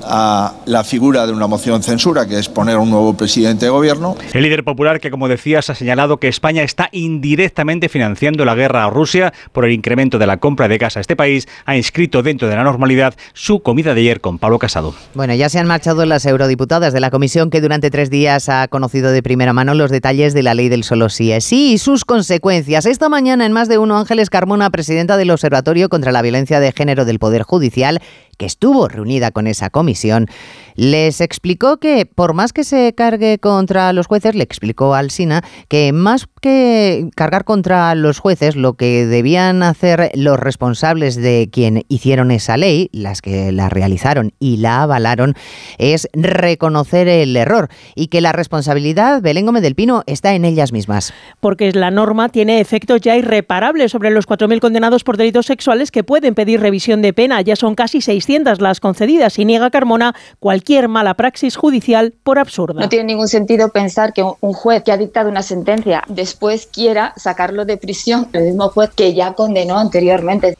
a 0.03 0.53
la 0.65 0.83
figura 0.83 1.27
de 1.27 1.33
una 1.33 1.45
moción 1.45 1.81
de 1.81 1.85
censura, 1.85 2.27
que 2.27 2.39
es 2.39 2.49
poner 2.49 2.77
un 2.77 2.89
nuevo 2.89 3.13
presidente 3.13 3.65
de 3.65 3.71
gobierno. 3.71 4.15
El 4.33 4.43
líder 4.43 4.63
popular 4.63 4.99
que, 4.99 5.11
como 5.11 5.27
decías, 5.27 5.69
ha 5.69 5.75
señalado 5.75 6.17
que 6.17 6.27
España 6.27 6.63
está 6.63 6.89
indirectamente 6.91 7.89
financiando 7.89 8.45
la 8.45 8.55
guerra 8.55 8.85
a 8.85 8.89
Rusia 8.89 9.33
por 9.51 9.65
el 9.65 9.73
incremento 9.73 10.17
de 10.17 10.27
la 10.27 10.37
compra 10.37 10.67
de 10.67 10.77
gas 10.77 10.95
a 10.95 11.01
este 11.01 11.15
país, 11.15 11.47
ha 11.65 11.75
inscrito 11.75 12.23
dentro 12.23 12.47
de 12.47 12.55
la 12.55 12.63
normalidad 12.63 13.13
su 13.33 13.61
comida 13.61 13.93
de 13.93 14.01
ayer 14.01 14.21
con 14.21 14.39
Pablo 14.39 14.57
Casado. 14.57 14.93
Bueno, 15.13 15.33
ya 15.33 15.49
se 15.49 15.59
han 15.59 15.67
marchado 15.67 16.05
las 16.05 16.25
eurodiputadas 16.25 16.93
de 16.93 17.01
la 17.01 17.11
comisión 17.11 17.49
que 17.49 17.59
durante 17.59 17.91
tres 17.91 18.09
días 18.09 18.47
ha 18.47 18.67
conocido 18.69 19.11
de 19.11 19.21
primera 19.21 19.51
mano 19.51 19.73
los 19.73 19.91
detalles 19.91 20.33
de 20.33 20.43
la 20.43 20.53
ley 20.53 20.69
del 20.69 20.83
solo 20.83 21.09
sí 21.09 21.31
es 21.31 21.43
sí 21.43 21.73
y 21.73 21.77
sus 21.77 22.05
consecuencias. 22.05 22.85
Esta 22.85 23.09
mañana 23.09 23.45
en 23.45 23.51
más 23.51 23.67
de 23.67 23.77
uno 23.77 23.97
Ángeles 23.97 24.29
Carmona, 24.29 24.69
presidenta 24.69 25.17
de 25.17 25.25
los 25.25 25.41
Observatorio 25.41 25.89
contra 25.89 26.11
la 26.11 26.21
Violencia 26.21 26.59
de 26.59 26.71
Género 26.71 27.03
del 27.03 27.17
Poder 27.17 27.41
Judicial, 27.41 27.99
que 28.37 28.45
estuvo 28.45 28.87
reunida 28.87 29.30
con 29.31 29.47
esa 29.47 29.69
comisión, 29.69 30.27
les 30.75 31.21
explicó 31.21 31.77
que 31.77 32.05
por 32.05 32.33
más 32.33 32.53
que 32.53 32.63
se 32.63 32.93
cargue 32.95 33.39
contra 33.39 33.93
los 33.93 34.07
jueces, 34.07 34.35
le 34.35 34.43
explicó 34.43 34.95
al 34.95 35.11
SINA 35.11 35.43
que 35.67 35.91
más 35.93 36.27
que 36.41 37.09
cargar 37.15 37.43
contra 37.43 37.93
los 37.95 38.19
jueces, 38.19 38.55
lo 38.55 38.73
que 38.73 39.05
debían 39.05 39.63
hacer 39.63 40.11
los 40.15 40.39
responsables 40.39 41.15
de 41.15 41.49
quien 41.51 41.83
hicieron 41.87 42.31
esa 42.31 42.57
ley, 42.57 42.89
las 42.93 43.21
que 43.21 43.51
la 43.51 43.69
realizaron 43.69 44.33
y 44.39 44.57
la 44.57 44.83
avalaron, 44.83 45.35
es 45.77 46.07
reconocer 46.13 47.07
el 47.07 47.35
error 47.35 47.69
y 47.95 48.07
que 48.07 48.21
la 48.21 48.31
responsabilidad, 48.31 49.21
Belén 49.21 49.45
Gómez 49.45 49.63
del 49.63 49.75
Pino, 49.75 50.03
está 50.07 50.33
en 50.33 50.45
ellas 50.45 50.71
mismas. 50.71 51.13
Porque 51.39 51.71
la 51.71 51.91
norma 51.91 52.29
tiene 52.29 52.59
efectos 52.59 53.01
ya 53.01 53.15
irreparables 53.15 53.91
sobre 53.91 54.09
los 54.09 54.27
4.000 54.27 54.59
condenados 54.59 55.03
por 55.03 55.17
delitos 55.17 55.45
sexuales 55.45 55.91
que 55.91 56.03
pueden 56.03 56.35
pedir 56.35 56.59
revisión 56.59 57.01
de 57.01 57.13
pena. 57.13 57.41
Ya 57.41 57.55
son 57.55 57.75
casi 57.75 58.01
600 58.01 58.61
las 58.61 58.79
concedidas 58.79 59.20
y 59.37 59.45
niega 59.45 59.69
Carmona 59.69 60.15
cualquier 60.39 60.87
mala 60.87 61.13
praxis 61.13 61.55
judicial 61.55 62.13
por 62.23 62.39
absurda. 62.39 62.81
No 62.81 62.89
tiene 62.89 63.05
ningún 63.05 63.27
sentido 63.27 63.69
pensar 63.69 64.13
que 64.13 64.23
un 64.23 64.53
juez 64.53 64.83
que 64.83 64.91
ha 64.91 64.97
dictado 64.97 65.29
una 65.29 65.43
sentencia 65.43 66.03
después 66.07 66.67
quiera 66.67 67.13
sacarlo 67.17 67.65
de 67.65 67.77
prisión, 67.77 68.27
el 68.33 68.43
mismo 68.45 68.69
juez 68.69 68.89
que 68.95 69.13
ya 69.13 69.33
condenó 69.33 69.77
anteriormente. 69.77 70.57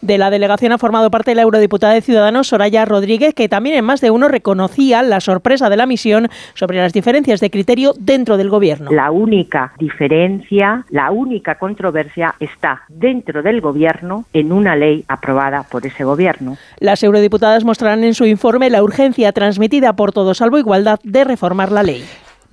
De 0.00 0.18
la 0.18 0.30
delegación 0.30 0.72
ha 0.72 0.78
formado 0.78 1.10
parte 1.10 1.34
la 1.34 1.42
eurodiputada 1.42 1.94
de 1.94 2.00
Ciudadanos 2.00 2.48
Soraya 2.48 2.84
Rodríguez, 2.84 3.34
que 3.34 3.48
también 3.48 3.76
en 3.76 3.84
más 3.84 4.00
de 4.00 4.10
uno 4.10 4.28
reconocía 4.28 5.02
la 5.02 5.20
sorpresa 5.20 5.68
de 5.70 5.76
la 5.76 5.86
misión 5.86 6.28
sobre 6.54 6.78
las 6.78 6.92
diferencias 6.92 7.40
de 7.40 7.50
criterio 7.50 7.94
dentro 7.98 8.36
del 8.36 8.50
gobierno. 8.50 8.90
La 8.90 9.10
única 9.10 9.72
diferencia, 9.78 10.84
la 10.90 11.10
única 11.10 11.56
controversia 11.56 12.34
está 12.40 12.82
dentro 12.88 13.42
del 13.42 13.60
gobierno 13.60 14.24
en 14.32 14.52
una 14.52 14.76
ley 14.76 15.04
aprobada 15.08 15.62
por 15.62 15.86
ese 15.86 16.04
gobierno. 16.04 16.56
Las 16.78 17.02
eurodiputadas 17.02 17.64
mostrarán 17.64 18.04
en 18.04 18.14
su 18.14 18.26
informe 18.26 18.70
la 18.70 18.82
urgencia 18.82 19.32
transmitida 19.32 19.94
por 19.94 20.12
Todos 20.12 20.38
Salvo 20.38 20.58
Igualdad 20.58 21.00
de 21.02 21.24
reformar 21.24 21.72
la 21.72 21.82
ley. 21.82 22.04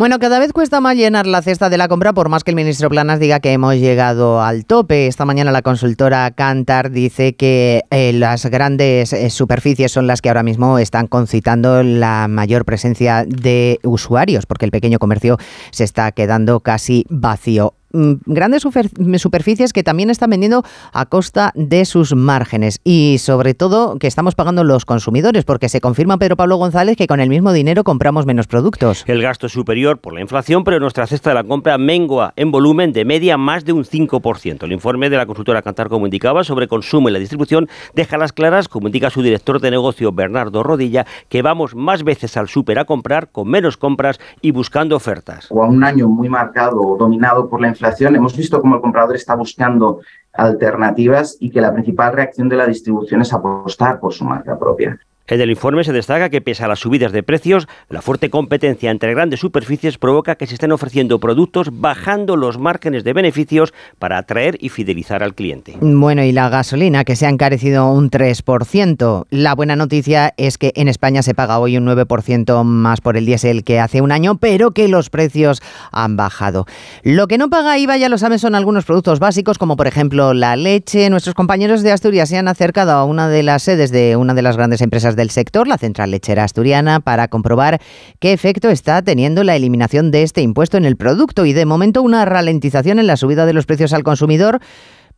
Bueno, 0.02 0.18
cada 0.18 0.40
vez 0.40 0.52
cuesta 0.52 0.82
más 0.82 0.96
llenar 0.96 1.28
la 1.28 1.44
cesta 1.44 1.70
de 1.70 1.78
la 1.78 1.88
compra 1.88 2.12
por 2.12 2.28
más 2.28 2.44
que 2.44 2.50
el 2.50 2.56
ministro 2.56 2.90
Planas 2.90 3.20
diga 3.20 3.40
que 3.40 3.54
hemos 3.54 3.76
llegado 3.76 4.42
al 4.42 4.66
tope. 4.66 5.06
Esta 5.06 5.26
mañana 5.26 5.52
la 5.52 5.62
consultora 5.62 6.32
Cantar 6.32 6.90
dice 6.90 7.36
que 7.36 7.84
eh, 7.92 8.12
las 8.12 8.48
grandes 8.48 9.14
eh, 9.14 9.30
superficies 9.30 9.92
son 9.92 10.08
las 10.08 10.24
que 10.24 10.30
ahora 10.30 10.42
mismo 10.42 10.80
están 10.80 11.06
concitando 11.06 11.84
la 11.84 12.28
mayor 12.28 12.66
presencia 12.66 13.26
de 13.28 13.78
usuarios 13.84 14.48
porque 14.48 14.66
el 14.66 14.72
pequeño 14.72 14.98
comercio 14.98 15.38
se 15.70 15.84
está 15.84 16.12
quedando 16.14 16.62
casi 16.62 17.06
vacío. 17.08 17.76
Mm, 17.93 18.13
grandes 18.25 18.63
superficies 18.63 19.73
que 19.73 19.84
también 19.84 20.10
están 20.10 20.30
vendiendo 20.30 20.63
a 20.93 21.06
costa 21.06 21.51
de 21.56 21.86
sus 21.86 22.15
márgenes 22.15 22.80
y 22.84 23.17
sobre 23.19 23.54
todo 23.54 23.97
que 23.99 24.08
estamos 24.08 24.36
pagando 24.36 24.63
los 24.63 24.86
consumidores 24.86 25.43
porque 25.43 25.67
se 25.67 25.82
confirma 25.82 26.17
Pedro 26.17 26.38
Pablo 26.38 26.56
González 26.56 26.95
que 26.95 27.08
con 27.08 27.19
el 27.19 27.30
mismo 27.30 27.51
dinero 27.51 27.84
compramos 27.84 28.25
menos 28.25 28.47
productos. 28.47 29.04
El 29.08 29.21
gasto 29.21 29.47
es 29.47 29.54
superior 29.54 29.99
por 29.99 30.13
la 30.13 30.21
inflación, 30.21 30.63
pero 30.63 30.80
nuestra 30.80 31.06
cesta 31.08 31.32
de 31.32 31.36
la 31.36 31.43
compra 31.43 31.77
mengua 31.77 32.34
en 32.36 32.51
volumen 32.51 32.93
de 32.93 33.04
media 33.04 33.38
más 33.38 33.65
de 33.65 33.73
un 33.73 33.84
5%. 33.84 34.63
El 34.63 34.71
informe 34.71 35.10
de 35.10 35.17
la 35.17 35.25
consultora 35.25 35.62
Cantar, 35.62 35.89
como 35.89 36.06
indicaba, 36.06 36.43
sobre 36.43 36.67
consumo 36.67 37.10
y 37.10 37.12
la 37.12 37.19
distribución 37.19 37.67
deja 37.93 38.17
las 38.17 38.32
claras, 38.32 38.67
como 38.67 38.88
indica 38.88 39.10
su 39.10 39.21
director 39.21 39.60
de 39.60 39.71
negocio 39.71 40.12
Bernardo 40.12 40.63
Rodilla, 40.63 41.06
que 41.30 41.41
vamos 41.41 41.75
más 41.75 42.04
veces 42.04 42.38
al 42.38 42.47
súper 42.47 42.80
a 42.80 42.86
comprar 42.86 43.30
con 43.32 43.49
menos 43.49 43.77
compras 43.77 44.19
y 44.41 44.51
buscando 44.51 44.95
ofertas. 44.95 45.47
O 45.49 45.63
a 45.63 45.67
un 45.67 45.84
año 45.84 46.08
muy 46.08 46.30
marcado, 46.30 46.95
dominado 46.97 47.49
por 47.49 47.62
la 47.62 47.67
inflación 47.67 47.81
hemos 48.15 48.36
visto 48.36 48.62
cómo 48.62 48.76
el 48.76 48.82
comprador 48.82 49.15
está 49.15 49.36
buscando 49.36 50.02
alternativas 50.34 51.38
y 51.39 51.50
que 51.50 51.62
la 51.62 51.74
principal 51.74 52.13
reacción 52.13 52.50
de 52.50 52.58
la 52.58 52.67
distribución 52.67 53.22
es 53.22 53.34
apostar 53.34 54.00
por 54.00 54.13
su 54.13 54.24
marca 54.24 54.58
propia. 54.58 55.00
En 55.32 55.39
el 55.39 55.50
informe 55.50 55.86
se 55.86 55.94
destaca 55.94 56.30
que 56.30 56.41
pese 56.41 56.65
a 56.65 56.67
las 56.67 56.80
subidas 56.80 57.13
de 57.13 57.24
precios, 57.24 57.70
la 57.88 58.02
fuerte 58.02 58.30
competencia 58.30 58.91
entre 58.91 59.13
grandes 59.13 59.39
superficies 59.39 59.98
provoca 59.98 60.36
que 60.36 60.46
se 60.46 60.56
estén 60.56 60.74
ofreciendo 60.74 61.22
productos 61.22 61.70
bajando 61.72 62.36
los 62.36 62.58
márgenes 62.58 63.06
de 63.06 63.13
beneficios 63.13 63.74
para 63.98 64.17
atraer 64.17 64.58
y 64.60 64.67
fidelizar 64.67 65.24
al 65.24 65.34
cliente. 65.34 65.78
Bueno, 65.80 66.22
y 66.22 66.34
la 66.34 66.50
gasolina 66.50 67.06
que 67.06 67.15
se 67.15 67.28
ha 67.28 67.30
encarecido 67.30 67.89
un 67.94 68.12
3%. 68.12 69.28
La 69.30 69.56
buena 69.56 69.78
noticia 69.78 70.34
es 70.36 70.58
que 70.58 70.74
en 70.76 70.89
España 70.89 71.24
se 71.24 71.34
paga 71.34 71.60
hoy 71.60 71.78
un 71.78 71.86
9% 71.86 72.65
más 72.65 73.00
por 73.00 73.15
el 73.15 73.26
diésel 73.26 73.63
que 73.63 73.80
hace 73.80 74.02
un 74.02 74.12
año, 74.12 74.36
pero 74.36 74.72
que 74.72 74.89
los 74.89 75.10
precios 75.10 75.62
han 75.94 76.17
bajado. 76.17 76.65
Lo 77.04 77.28
que 77.28 77.38
no 77.38 77.50
paga 77.50 77.78
IVA, 77.78 77.96
ya 77.96 78.10
lo 78.10 78.17
saben, 78.17 78.38
son 78.38 78.54
algunos 78.54 78.84
productos 78.84 79.20
básicos, 79.20 79.58
como 79.58 79.78
por 79.78 79.88
ejemplo 79.88 80.34
la 80.34 80.58
leche. 80.58 81.10
Nuestros 81.10 81.36
compañeros 81.36 81.84
de 81.84 81.94
Asturias 81.94 82.28
se 82.28 82.38
han 82.38 82.50
acercado 82.50 82.91
a 82.91 83.06
una 83.06 83.30
de 83.30 83.44
las 83.44 83.63
sedes 83.63 83.91
de 83.91 84.17
una 84.17 84.34
de 84.34 84.41
las 84.41 84.58
grandes 84.58 84.82
empresas 84.82 85.15
del 85.22 85.30
sector, 85.30 85.68
la 85.68 85.78
Central 85.78 86.12
Lechera 86.12 86.44
Asturiana, 86.44 87.00
para 87.00 87.28
comprobar 87.28 87.80
qué 88.20 88.34
efecto 88.34 88.70
está 88.70 89.02
teniendo 89.02 89.44
la 89.44 89.56
eliminación 89.56 90.12
de 90.12 90.24
este 90.24 90.42
impuesto 90.42 90.78
en 90.78 90.86
el 90.86 90.98
producto. 90.98 91.46
Y 91.46 91.54
de 91.54 91.66
momento 91.66 92.02
una 92.02 92.26
ralentización 92.26 93.00
en 93.00 93.08
la 93.08 93.18
subida 93.18 93.46
de 93.46 93.54
los 93.54 93.66
precios 93.66 93.94
al 93.94 94.04
consumidor 94.04 94.60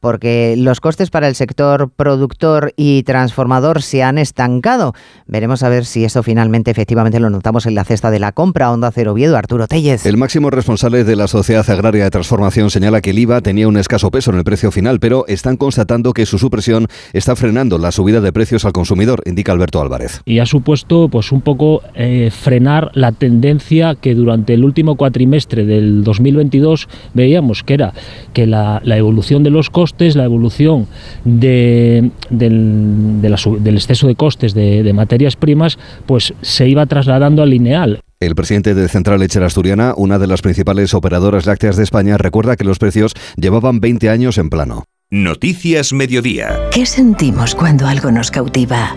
porque 0.03 0.55
los 0.57 0.81
costes 0.81 1.09
para 1.09 1.29
el 1.29 1.35
sector 1.35 1.89
productor 1.89 2.73
y 2.75 3.03
transformador 3.03 3.81
se 3.81 4.03
han 4.03 4.17
estancado. 4.17 4.93
Veremos 5.27 5.63
a 5.63 5.69
ver 5.69 5.85
si 5.85 6.03
eso 6.03 6.23
finalmente 6.23 6.69
efectivamente 6.71 7.21
lo 7.21 7.29
notamos 7.29 7.67
en 7.67 7.75
la 7.75 7.85
cesta 7.85 8.11
de 8.11 8.19
la 8.19 8.33
compra. 8.33 8.69
Onda 8.69 8.91
Cero 8.91 9.13
Viedo, 9.13 9.37
Arturo 9.37 9.65
Tellez. 9.65 10.05
El 10.05 10.17
máximo 10.17 10.49
responsable 10.49 11.05
de 11.05 11.15
la 11.15 11.29
Sociedad 11.29 11.67
Agraria 11.69 12.03
de 12.03 12.09
Transformación 12.09 12.69
señala 12.69 12.99
que 12.99 13.11
el 13.11 13.19
IVA 13.19 13.39
tenía 13.39 13.65
un 13.69 13.77
escaso 13.77 14.11
peso 14.11 14.31
en 14.31 14.39
el 14.39 14.43
precio 14.43 14.71
final, 14.71 14.99
pero 14.99 15.23
están 15.29 15.55
constatando 15.55 16.11
que 16.11 16.25
su 16.25 16.37
supresión 16.37 16.87
está 17.13 17.37
frenando 17.37 17.77
la 17.77 17.93
subida 17.93 18.19
de 18.19 18.33
precios 18.33 18.65
al 18.65 18.73
consumidor, 18.73 19.21
indica 19.25 19.53
Alberto 19.53 19.79
Álvarez. 19.79 20.21
Y 20.25 20.39
ha 20.39 20.45
supuesto 20.45 21.07
pues 21.07 21.31
un 21.31 21.39
poco 21.39 21.81
eh, 21.95 22.29
frenar 22.29 22.91
la 22.93 23.13
tendencia 23.13 23.95
que 23.95 24.15
durante 24.15 24.53
el 24.53 24.65
último 24.65 24.97
cuatrimestre 24.97 25.63
del 25.65 26.03
2022 26.03 26.89
veíamos 27.13 27.63
que 27.63 27.75
era 27.75 27.93
que 28.33 28.47
la, 28.47 28.81
la 28.83 28.97
evolución 28.97 29.43
de 29.43 29.49
los 29.49 29.69
costes 29.69 29.92
la 29.97 30.25
evolución 30.25 30.87
de, 31.23 32.11
del, 32.29 33.21
exceso 33.65 34.07
de 34.07 34.15
costes 34.15 34.53
de, 34.53 34.83
de 34.83 34.93
materias 34.93 35.35
primas, 35.35 35.77
pues 36.05 36.33
se 36.41 36.67
iba 36.67 36.85
trasladando 36.85 37.41
al 37.41 37.51
lineal. 37.51 38.01
El 38.19 38.35
presidente 38.35 38.73
de 38.73 38.87
Central 38.87 39.19
Lechera 39.19 39.47
Asturiana, 39.47 39.93
una 39.95 40.19
de 40.19 40.27
las 40.27 40.41
principales 40.41 40.93
operadoras 40.93 41.45
lácteas 41.45 41.77
de 41.77 41.83
España, 41.83 42.17
recuerda 42.17 42.55
que 42.55 42.63
los 42.63 42.79
precios 42.79 43.13
llevaban 43.35 43.79
20 43.79 44.09
años 44.09 44.37
en 44.37 44.49
plano. 44.49 44.83
Noticias 45.09 45.93
Mediodía. 45.93 46.59
¿Qué 46.71 46.85
sentimos 46.85 47.55
cuando 47.55 47.87
algo 47.87 48.11
nos 48.11 48.31
cautiva? 48.31 48.95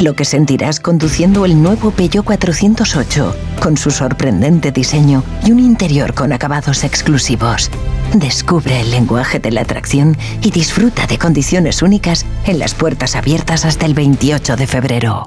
Lo 0.00 0.14
que 0.14 0.24
sentirás 0.24 0.80
conduciendo 0.80 1.44
el 1.44 1.62
nuevo 1.62 1.90
Peugeot 1.90 2.24
408, 2.24 3.34
con 3.60 3.76
su 3.76 3.90
sorprendente 3.90 4.72
diseño 4.72 5.22
y 5.44 5.52
un 5.52 5.60
interior 5.60 6.14
con 6.14 6.32
acabados 6.32 6.84
exclusivos. 6.84 7.70
Descubre 8.12 8.80
el 8.80 8.90
lenguaje 8.90 9.38
de 9.38 9.50
la 9.50 9.62
atracción 9.62 10.16
y 10.42 10.50
disfruta 10.50 11.06
de 11.06 11.18
condiciones 11.18 11.82
únicas 11.82 12.26
en 12.44 12.58
las 12.58 12.74
puertas 12.74 13.16
abiertas 13.16 13.64
hasta 13.64 13.86
el 13.86 13.94
28 13.94 14.56
de 14.56 14.66
febrero. 14.66 15.26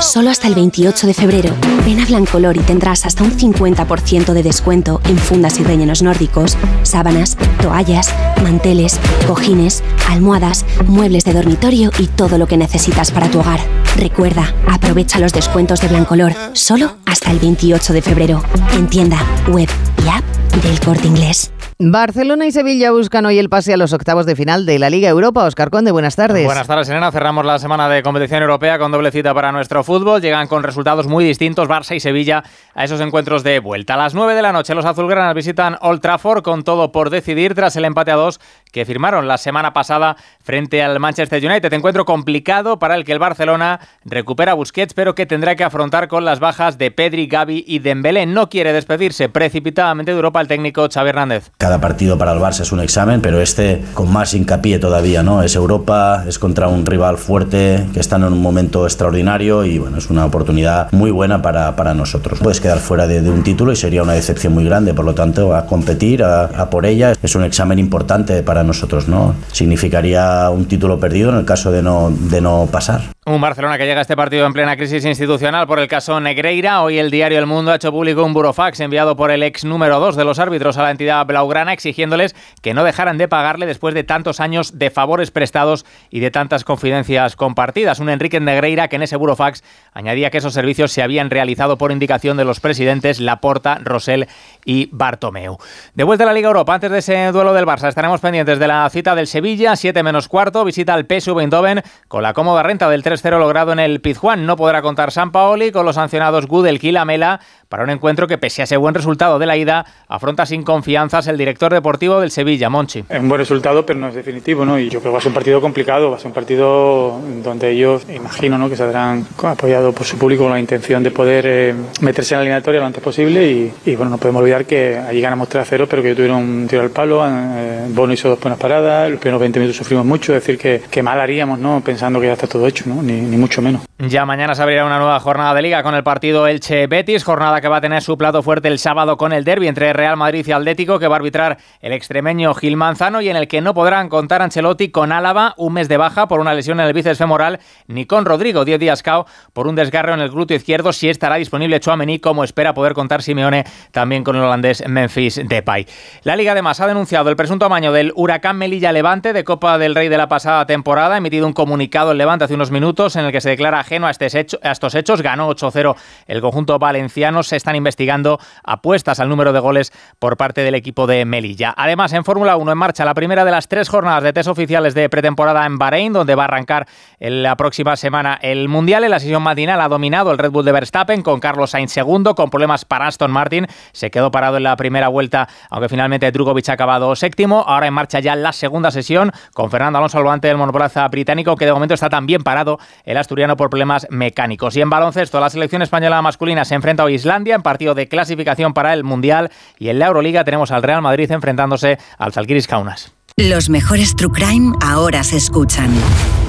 Solo 0.00 0.30
hasta 0.30 0.46
el 0.46 0.54
28 0.54 1.08
de 1.08 1.14
febrero, 1.14 1.54
ven 1.84 1.98
a 2.00 2.06
Blancolor 2.06 2.56
y 2.56 2.60
tendrás 2.60 3.04
hasta 3.04 3.24
un 3.24 3.32
50% 3.32 4.32
de 4.32 4.42
descuento 4.42 5.00
en 5.04 5.18
fundas 5.18 5.58
y 5.58 5.64
rellenos 5.64 6.02
nórdicos, 6.02 6.56
sábanas, 6.82 7.36
toallas, 7.60 8.14
manteles, 8.42 9.00
cojines, 9.26 9.82
almohadas, 10.08 10.64
muebles 10.86 11.24
de 11.24 11.32
dormitorio 11.32 11.90
y 11.98 12.06
todo 12.06 12.38
lo 12.38 12.46
que 12.46 12.56
necesitas 12.56 13.10
para 13.10 13.28
tu 13.28 13.40
hogar. 13.40 13.60
Recuerda, 13.96 14.54
aprovecha 14.68 15.18
los 15.18 15.32
descuentos 15.32 15.80
de 15.80 15.88
Blancolor 15.88 16.32
solo 16.52 16.96
hasta 17.04 17.32
el 17.32 17.40
28 17.40 17.92
de 17.92 18.02
febrero 18.02 18.42
en 18.74 18.88
tienda, 18.88 19.18
web 19.48 19.68
y 20.04 20.08
app 20.08 20.24
del 20.62 20.78
Corte 20.80 21.08
Inglés. 21.08 21.50
Barcelona 21.80 22.44
y 22.44 22.50
Sevilla 22.50 22.90
buscan 22.90 23.24
hoy 23.24 23.38
el 23.38 23.48
pase 23.48 23.72
a 23.72 23.76
los 23.76 23.92
octavos 23.92 24.26
de 24.26 24.34
final 24.34 24.66
de 24.66 24.80
la 24.80 24.90
Liga 24.90 25.08
Europa. 25.08 25.44
Oscar 25.44 25.70
Conde, 25.70 25.92
buenas 25.92 26.16
tardes. 26.16 26.44
Buenas 26.44 26.66
tardes, 26.66 26.88
Elena. 26.88 27.12
Cerramos 27.12 27.46
la 27.46 27.60
semana 27.60 27.88
de 27.88 28.02
competición 28.02 28.42
europea 28.42 28.80
con 28.80 28.90
doble 28.90 29.12
cita 29.12 29.32
para 29.32 29.52
nuestro 29.52 29.84
fútbol. 29.84 30.20
Llegan 30.20 30.48
con 30.48 30.64
resultados 30.64 31.06
muy 31.06 31.24
distintos 31.24 31.68
Barça 31.68 31.94
y 31.94 32.00
Sevilla 32.00 32.42
a 32.74 32.82
esos 32.82 33.00
encuentros 33.00 33.44
de 33.44 33.60
vuelta. 33.60 33.94
A 33.94 33.96
las 33.96 34.12
9 34.12 34.34
de 34.34 34.42
la 34.42 34.50
noche 34.50 34.74
los 34.74 34.84
azulgranas 34.84 35.36
visitan 35.36 35.78
Old 35.80 36.00
Trafford 36.00 36.42
con 36.42 36.64
todo 36.64 36.90
por 36.90 37.10
decidir 37.10 37.54
tras 37.54 37.76
el 37.76 37.84
empate 37.84 38.10
a 38.10 38.16
dos 38.16 38.40
que 38.72 38.84
firmaron 38.84 39.28
la 39.28 39.38
semana 39.38 39.72
pasada 39.72 40.16
frente 40.42 40.82
al 40.82 40.98
Manchester 41.00 41.44
United. 41.44 41.72
Encuentro 41.72 42.04
complicado 42.04 42.78
para 42.78 42.94
el 42.94 43.04
que 43.04 43.12
el 43.12 43.18
Barcelona 43.18 43.80
recupera 44.04 44.54
Busquets, 44.54 44.94
pero 44.94 45.14
que 45.14 45.26
tendrá 45.26 45.56
que 45.56 45.64
afrontar 45.64 46.08
con 46.08 46.24
las 46.24 46.40
bajas 46.40 46.78
de 46.78 46.90
Pedri, 46.90 47.26
Gavi 47.26 47.64
y 47.66 47.78
Dembélé. 47.80 48.26
No 48.26 48.48
quiere 48.48 48.72
despedirse 48.72 49.28
precipitadamente 49.28 50.12
de 50.12 50.16
Europa 50.16 50.40
el 50.40 50.48
técnico 50.48 50.88
Xavi 50.92 51.10
Hernández. 51.10 51.50
Cada 51.58 51.80
partido 51.80 52.18
para 52.18 52.32
el 52.32 52.38
Barça 52.38 52.62
es 52.62 52.72
un 52.72 52.80
examen, 52.80 53.20
pero 53.20 53.40
este 53.40 53.82
con 53.94 54.12
más 54.12 54.34
hincapié 54.34 54.78
todavía, 54.78 55.22
¿no? 55.22 55.42
Es 55.42 55.54
Europa, 55.54 56.24
es 56.26 56.38
contra 56.38 56.68
un 56.68 56.84
rival 56.86 57.18
fuerte 57.18 57.86
que 57.92 58.00
están 58.00 58.22
en 58.22 58.32
un 58.32 58.42
momento 58.42 58.84
extraordinario 58.84 59.64
y 59.64 59.78
bueno, 59.78 59.98
es 59.98 60.10
una 60.10 60.24
oportunidad 60.24 60.90
muy 60.92 61.10
buena 61.10 61.42
para, 61.42 61.76
para 61.76 61.94
nosotros. 61.94 62.38
Puedes 62.40 62.60
quedar 62.60 62.78
fuera 62.78 63.06
de, 63.06 63.20
de, 63.20 63.30
un 63.30 63.42
título 63.42 63.72
y 63.72 63.76
sería 63.76 64.02
una 64.02 64.12
decepción 64.12 64.54
muy 64.54 64.64
grande, 64.64 64.94
por 64.94 65.04
lo 65.04 65.14
tanto, 65.14 65.54
a 65.54 65.66
competir, 65.66 66.22
a, 66.22 66.44
a 66.44 66.70
por 66.70 66.86
ella, 66.86 67.12
es 67.22 67.34
un 67.34 67.44
examen 67.44 67.78
importante 67.78 68.42
para 68.42 68.57
nosotros, 68.64 69.08
¿no? 69.08 69.34
Significaría 69.52 70.50
un 70.50 70.66
título 70.66 70.98
perdido 70.98 71.30
en 71.30 71.36
el 71.36 71.44
caso 71.44 71.70
de 71.70 71.82
no, 71.82 72.10
de 72.10 72.40
no 72.40 72.68
pasar. 72.70 73.02
Un 73.26 73.42
Barcelona 73.42 73.76
que 73.76 73.84
llega 73.84 73.98
a 73.98 74.02
este 74.02 74.16
partido 74.16 74.46
en 74.46 74.54
plena 74.54 74.76
crisis 74.76 75.04
institucional 75.04 75.66
por 75.66 75.78
el 75.80 75.86
caso 75.86 76.18
Negreira. 76.18 76.80
Hoy 76.80 76.98
el 76.98 77.10
diario 77.10 77.38
El 77.38 77.44
Mundo 77.44 77.72
ha 77.72 77.74
hecho 77.74 77.92
público 77.92 78.24
un 78.24 78.32
burofax 78.32 78.80
enviado 78.80 79.16
por 79.16 79.30
el 79.30 79.42
ex 79.42 79.66
número 79.66 80.00
2 80.00 80.16
de 80.16 80.24
los 80.24 80.38
árbitros 80.38 80.78
a 80.78 80.82
la 80.82 80.90
entidad 80.90 81.26
blaugrana 81.26 81.74
exigiéndoles 81.74 82.34
que 82.62 82.72
no 82.72 82.84
dejaran 82.84 83.18
de 83.18 83.28
pagarle 83.28 83.66
después 83.66 83.92
de 83.92 84.02
tantos 84.02 84.40
años 84.40 84.78
de 84.78 84.88
favores 84.88 85.30
prestados 85.30 85.84
y 86.08 86.20
de 86.20 86.30
tantas 86.30 86.64
confidencias 86.64 87.36
compartidas. 87.36 88.00
Un 88.00 88.08
Enrique 88.08 88.40
Negreira 88.40 88.88
que 88.88 88.96
en 88.96 89.02
ese 89.02 89.16
burofax 89.16 89.62
añadía 89.92 90.30
que 90.30 90.38
esos 90.38 90.54
servicios 90.54 90.92
se 90.92 91.02
habían 91.02 91.28
realizado 91.28 91.76
por 91.76 91.92
indicación 91.92 92.38
de 92.38 92.46
los 92.46 92.60
presidentes 92.60 93.20
Laporta, 93.20 93.78
Rosell 93.84 94.26
y 94.64 94.88
Bartomeu. 94.90 95.58
De 95.92 96.04
vuelta 96.04 96.24
a 96.24 96.28
la 96.28 96.32
Liga 96.32 96.48
Europa, 96.48 96.72
antes 96.72 96.90
de 96.90 96.98
ese 97.00 97.30
duelo 97.32 97.52
del 97.52 97.66
Barça, 97.66 97.88
estaremos 97.88 98.22
pendientes 98.22 98.47
de 98.56 98.66
la 98.66 98.88
cita 98.88 99.14
del 99.14 99.26
Sevilla, 99.26 99.76
7 99.76 100.02
menos 100.02 100.26
cuarto, 100.28 100.64
visita 100.64 100.94
al 100.94 101.04
PSV 101.04 101.38
Eindhoven 101.40 101.82
con 102.08 102.22
la 102.22 102.32
cómoda 102.32 102.62
renta 102.62 102.88
del 102.88 103.02
3 103.02 103.20
0 103.20 103.38
logrado 103.38 103.72
en 103.72 103.78
el 103.78 104.00
Pizjuán. 104.00 104.46
No 104.46 104.56
podrá 104.56 104.80
contar 104.80 105.12
San 105.12 105.32
Paoli 105.32 105.70
con 105.70 105.84
los 105.84 105.96
sancionados 105.96 106.46
Gudel 106.46 106.78
y 106.80 106.92
Lamela 106.92 107.40
para 107.68 107.84
un 107.84 107.90
encuentro 107.90 108.26
que, 108.26 108.38
pese 108.38 108.62
a 108.62 108.64
ese 108.64 108.76
buen 108.76 108.94
resultado 108.94 109.38
de 109.38 109.46
la 109.46 109.56
ida, 109.56 109.84
afronta 110.08 110.46
sin 110.46 110.62
confianzas 110.62 111.26
el 111.26 111.36
director 111.36 111.72
deportivo 111.72 112.20
del 112.20 112.30
Sevilla, 112.30 112.70
Monchi. 112.70 113.04
Es 113.08 113.20
un 113.20 113.28
buen 113.28 113.38
resultado, 113.38 113.84
pero 113.84 113.98
no 113.98 114.08
es 114.08 114.14
definitivo, 114.14 114.64
¿no? 114.64 114.78
Y 114.78 114.88
yo 114.88 115.00
creo 115.00 115.10
que 115.10 115.14
va 115.14 115.18
a 115.18 115.20
ser 115.20 115.28
un 115.28 115.34
partido 115.34 115.60
complicado, 115.60 116.10
va 116.10 116.16
a 116.16 116.18
ser 116.18 116.28
un 116.28 116.32
partido 116.32 117.20
donde 117.42 117.70
ellos, 117.70 118.06
imagino, 118.08 118.56
¿no? 118.58 118.68
Que 118.68 118.76
saldrán 118.76 119.26
apoyados 119.42 119.94
por 119.94 120.06
su 120.06 120.18
público 120.18 120.44
con 120.44 120.52
la 120.52 120.60
intención 120.60 121.02
de 121.02 121.10
poder 121.10 121.44
eh, 121.46 121.74
meterse 122.00 122.34
en 122.34 122.38
la 122.38 122.42
eliminatoria 122.44 122.80
lo 122.80 122.86
antes 122.86 123.02
posible. 123.02 123.50
Y, 123.50 123.72
y, 123.84 123.96
bueno, 123.96 124.10
no 124.10 124.18
podemos 124.18 124.40
olvidar 124.40 124.64
que 124.64 124.96
allí 124.96 125.20
ganamos 125.20 125.48
3 125.48 125.62
a 125.62 125.64
0, 125.66 125.86
pero 125.88 126.02
que 126.02 126.14
tuvieron 126.14 126.38
un 126.38 126.66
tiro 126.68 126.82
al 126.82 126.90
palo. 126.90 127.22
Eh, 127.26 127.86
Bono 127.90 128.12
hizo 128.12 128.28
dos 128.28 128.40
buenas 128.40 128.58
paradas, 128.58 129.10
los 129.10 129.20
primeros 129.20 129.40
20 129.40 129.58
minutos 129.60 129.76
sufrimos 129.76 130.06
mucho, 130.06 130.34
es 130.34 130.42
decir, 130.42 130.58
que, 130.58 130.82
que 130.90 131.02
mal 131.02 131.20
haríamos, 131.20 131.58
¿no? 131.58 131.82
Pensando 131.84 132.20
que 132.20 132.26
ya 132.26 132.32
está 132.32 132.46
todo 132.46 132.66
hecho, 132.66 132.84
¿no? 132.86 133.02
Ni, 133.02 133.20
ni 133.20 133.36
mucho 133.36 133.60
menos. 133.60 133.82
Ya 133.98 134.24
mañana 134.24 134.54
se 134.54 134.62
abrirá 134.62 134.84
una 134.84 134.98
nueva 134.98 135.18
jornada 135.18 135.54
de 135.54 135.62
liga 135.62 135.82
con 135.82 135.94
el 135.94 136.04
partido 136.04 136.46
Elche-Betis, 136.46 137.24
jornada 137.24 137.57
que 137.60 137.68
va 137.68 137.78
a 137.78 137.80
tener 137.80 138.02
su 138.02 138.16
plato 138.16 138.42
fuerte 138.42 138.68
el 138.68 138.78
sábado 138.78 139.16
con 139.16 139.32
el 139.32 139.44
derby 139.44 139.68
entre 139.68 139.92
Real 139.92 140.16
Madrid 140.16 140.46
y 140.46 140.52
Atlético 140.52 140.98
que 140.98 141.08
va 141.08 141.16
a 141.16 141.18
arbitrar 141.18 141.58
el 141.80 141.92
extremeño 141.92 142.54
Gil 142.54 142.76
Manzano 142.76 143.20
y 143.20 143.28
en 143.28 143.36
el 143.36 143.48
que 143.48 143.60
no 143.60 143.74
podrán 143.74 144.08
contar 144.08 144.42
Ancelotti 144.42 144.90
con 144.90 145.12
Álava, 145.12 145.54
un 145.56 145.74
mes 145.74 145.88
de 145.88 145.96
baja 145.96 146.28
por 146.28 146.40
una 146.40 146.54
lesión 146.54 146.80
en 146.80 146.86
el 146.86 146.92
bíceps 146.92 147.18
femoral, 147.18 147.60
ni 147.86 148.06
con 148.06 148.24
Rodrigo 148.24 148.64
Diez 148.64 148.80
Díaz 148.80 149.02
Cao 149.02 149.26
por 149.52 149.66
un 149.66 149.74
desgarro 149.74 150.14
en 150.14 150.20
el 150.20 150.30
glúteo 150.30 150.56
izquierdo, 150.56 150.92
si 150.92 151.08
estará 151.08 151.36
disponible 151.36 151.80
Chouameni 151.80 152.18
como 152.18 152.44
espera 152.44 152.74
poder 152.74 152.94
contar 152.94 153.22
Simeone 153.22 153.64
también 153.92 154.24
con 154.24 154.36
el 154.36 154.42
holandés 154.42 154.86
Memphis 154.86 155.40
Depay. 155.46 155.86
La 156.22 156.36
Liga 156.36 156.52
además 156.52 156.80
ha 156.80 156.86
denunciado 156.86 157.30
el 157.30 157.36
presunto 157.36 157.66
amaño 157.66 157.92
del 157.92 158.12
Huracán 158.14 158.56
Melilla 158.56 158.92
Levante 158.92 159.32
de 159.32 159.44
Copa 159.44 159.78
del 159.78 159.94
Rey 159.94 160.08
de 160.08 160.16
la 160.16 160.28
pasada 160.28 160.66
temporada, 160.66 161.14
ha 161.14 161.18
emitido 161.18 161.46
un 161.46 161.52
comunicado 161.52 162.12
el 162.12 162.18
Levante 162.18 162.44
hace 162.44 162.54
unos 162.54 162.70
minutos 162.70 163.16
en 163.16 163.24
el 163.24 163.32
que 163.32 163.40
se 163.40 163.50
declara 163.50 163.80
ajeno 163.80 164.06
a 164.06 164.10
estos 164.10 164.94
hechos. 164.94 165.22
Ganó 165.22 165.50
8-0 165.50 165.96
el 166.26 166.40
conjunto 166.40 166.78
valenciano. 166.78 167.42
Se 167.48 167.56
están 167.56 167.76
investigando 167.76 168.38
apuestas 168.64 169.20
al 169.20 169.28
número 169.28 169.52
de 169.52 169.60
goles 169.60 169.92
por 170.18 170.36
parte 170.36 170.62
del 170.62 170.74
equipo 170.74 171.06
de 171.06 171.24
Melilla. 171.24 171.74
Además, 171.76 172.12
en 172.12 172.24
Fórmula 172.24 172.56
1 172.56 172.72
en 172.72 172.78
marcha 172.78 173.04
la 173.04 173.14
primera 173.14 173.44
de 173.44 173.50
las 173.50 173.68
tres 173.68 173.88
jornadas 173.88 174.22
de 174.22 174.32
test 174.32 174.48
oficiales 174.48 174.94
de 174.94 175.08
pretemporada 175.08 175.66
en 175.66 175.78
Bahrein, 175.78 176.12
donde 176.12 176.34
va 176.34 176.42
a 176.42 176.46
arrancar 176.46 176.86
la 177.18 177.56
próxima 177.56 177.96
semana 177.96 178.38
el 178.42 178.68
Mundial. 178.68 179.04
En 179.04 179.10
la 179.10 179.20
sesión 179.20 179.42
matinal 179.42 179.80
ha 179.80 179.88
dominado 179.88 180.30
el 180.30 180.38
Red 180.38 180.50
Bull 180.50 180.64
de 180.64 180.72
Verstappen 180.72 181.22
con 181.22 181.40
Carlos 181.40 181.70
Sainz 181.70 181.92
segundo, 181.92 182.34
con 182.34 182.50
problemas 182.50 182.84
para 182.84 183.06
Aston 183.06 183.30
Martin. 183.30 183.66
Se 183.92 184.10
quedó 184.10 184.30
parado 184.30 184.56
en 184.56 184.62
la 184.62 184.76
primera 184.76 185.08
vuelta, 185.08 185.48
aunque 185.70 185.88
finalmente 185.88 186.30
Drugovic 186.30 186.68
ha 186.68 186.72
acabado 186.72 187.14
séptimo. 187.16 187.64
Ahora 187.66 187.86
en 187.86 187.94
marcha 187.94 188.20
ya 188.20 188.36
la 188.36 188.52
segunda 188.52 188.90
sesión 188.90 189.32
con 189.54 189.70
Fernando 189.70 189.98
Alonso 189.98 190.18
al 190.18 190.24
volante 190.24 190.48
del 190.48 190.56
monoplaza 190.56 191.06
británico, 191.08 191.56
que 191.56 191.64
de 191.64 191.72
momento 191.72 191.94
está 191.94 192.08
también 192.08 192.42
parado 192.42 192.78
el 193.04 193.16
asturiano 193.16 193.56
por 193.56 193.70
problemas 193.70 194.06
mecánicos. 194.10 194.76
Y 194.76 194.80
en 194.80 194.90
baloncesto, 194.90 195.40
la 195.40 195.50
selección 195.50 195.82
española 195.82 196.20
masculina 196.22 196.64
se 196.64 196.74
enfrenta 196.74 197.04
a 197.04 197.10
Islandia 197.10 197.37
en 197.46 197.62
partido 197.62 197.94
de 197.94 198.08
clasificación 198.08 198.74
para 198.74 198.92
el 198.94 199.04
Mundial. 199.04 199.50
Y 199.78 199.88
en 199.88 199.98
la 199.98 200.06
Euroliga 200.06 200.44
tenemos 200.44 200.70
al 200.70 200.82
Real 200.82 201.02
Madrid 201.02 201.30
enfrentándose 201.30 201.98
al 202.18 202.32
Zalgiris 202.32 202.66
Kaunas. 202.66 203.12
Los 203.36 203.70
mejores 203.70 204.16
True 204.16 204.32
Crime 204.32 204.74
ahora 204.82 205.22
se 205.22 205.36
escuchan. 205.36 205.94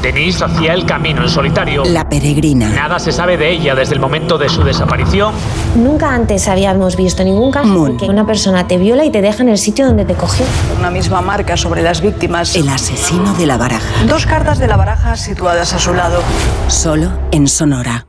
Denise 0.02 0.44
hacía 0.44 0.74
el 0.74 0.88
camino 0.88 1.22
en 1.22 1.30
solitario. 1.30 1.84
La 1.86 2.10
peregrina. 2.10 2.68
Nada 2.70 2.98
se 2.98 3.12
sabe 3.12 3.38
de 3.38 3.52
ella 3.52 3.76
desde 3.76 3.94
el 3.94 4.00
momento 4.00 4.40
de 4.40 4.50
su 4.50 4.64
desaparición. 4.64 5.36
Nunca 5.76 6.12
antes 6.12 6.48
habíamos 6.48 6.96
visto 6.96 7.24
ningún 7.24 7.52
caso 7.52 7.68
Moon. 7.68 7.92
en 7.92 7.98
que 7.98 8.06
una 8.06 8.26
persona 8.26 8.68
te 8.68 8.80
viola 8.80 9.06
y 9.06 9.12
te 9.12 9.22
deja 9.22 9.44
en 9.44 9.50
el 9.50 9.60
sitio 9.60 9.86
donde 9.86 10.04
te 10.04 10.16
cogió. 10.16 10.48
Una 10.80 10.90
misma 10.90 11.22
marca 11.22 11.58
sobre 11.58 11.84
las 11.84 12.02
víctimas. 12.02 12.56
El 12.56 12.68
asesino 12.68 13.36
de 13.36 13.46
la 13.46 13.58
baraja. 13.58 14.06
Dos 14.08 14.26
cartas 14.26 14.58
de 14.58 14.68
la 14.68 14.76
baraja 14.78 15.16
situadas 15.16 15.74
a 15.74 15.78
su 15.78 15.94
lado. 15.94 16.24
Solo 16.70 17.12
en 17.32 17.48
Sonora. 17.48 18.09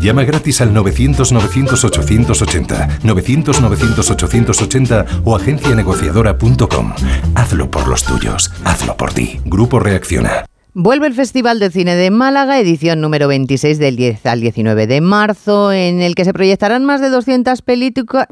Llama 0.00 0.24
gratis 0.24 0.60
al 0.60 0.74
900-900-880, 0.74 3.00
900-900-880 3.02 5.22
o 5.24 5.36
agencianegociadora.com. 5.36 6.92
Hazlo 7.34 7.70
por 7.70 7.88
los 7.88 8.04
tuyos, 8.04 8.52
hazlo 8.64 8.96
por 8.96 9.12
ti. 9.12 9.40
Grupo 9.44 9.80
Reacciona. 9.80 10.44
Vuelve 10.74 11.08
el 11.08 11.14
Festival 11.14 11.58
de 11.58 11.70
Cine 11.70 11.96
de 11.96 12.10
Málaga, 12.10 12.60
edición 12.60 13.00
número 13.00 13.26
26 13.26 13.78
del 13.78 13.96
10 13.96 14.26
al 14.26 14.40
19 14.40 14.86
de 14.86 15.00
marzo, 15.00 15.72
en 15.72 16.00
el 16.00 16.14
que 16.14 16.24
se 16.24 16.32
proyectarán 16.32 16.84
más 16.84 17.00
de 17.00 17.08
200 17.08 17.62
películas 17.62 18.26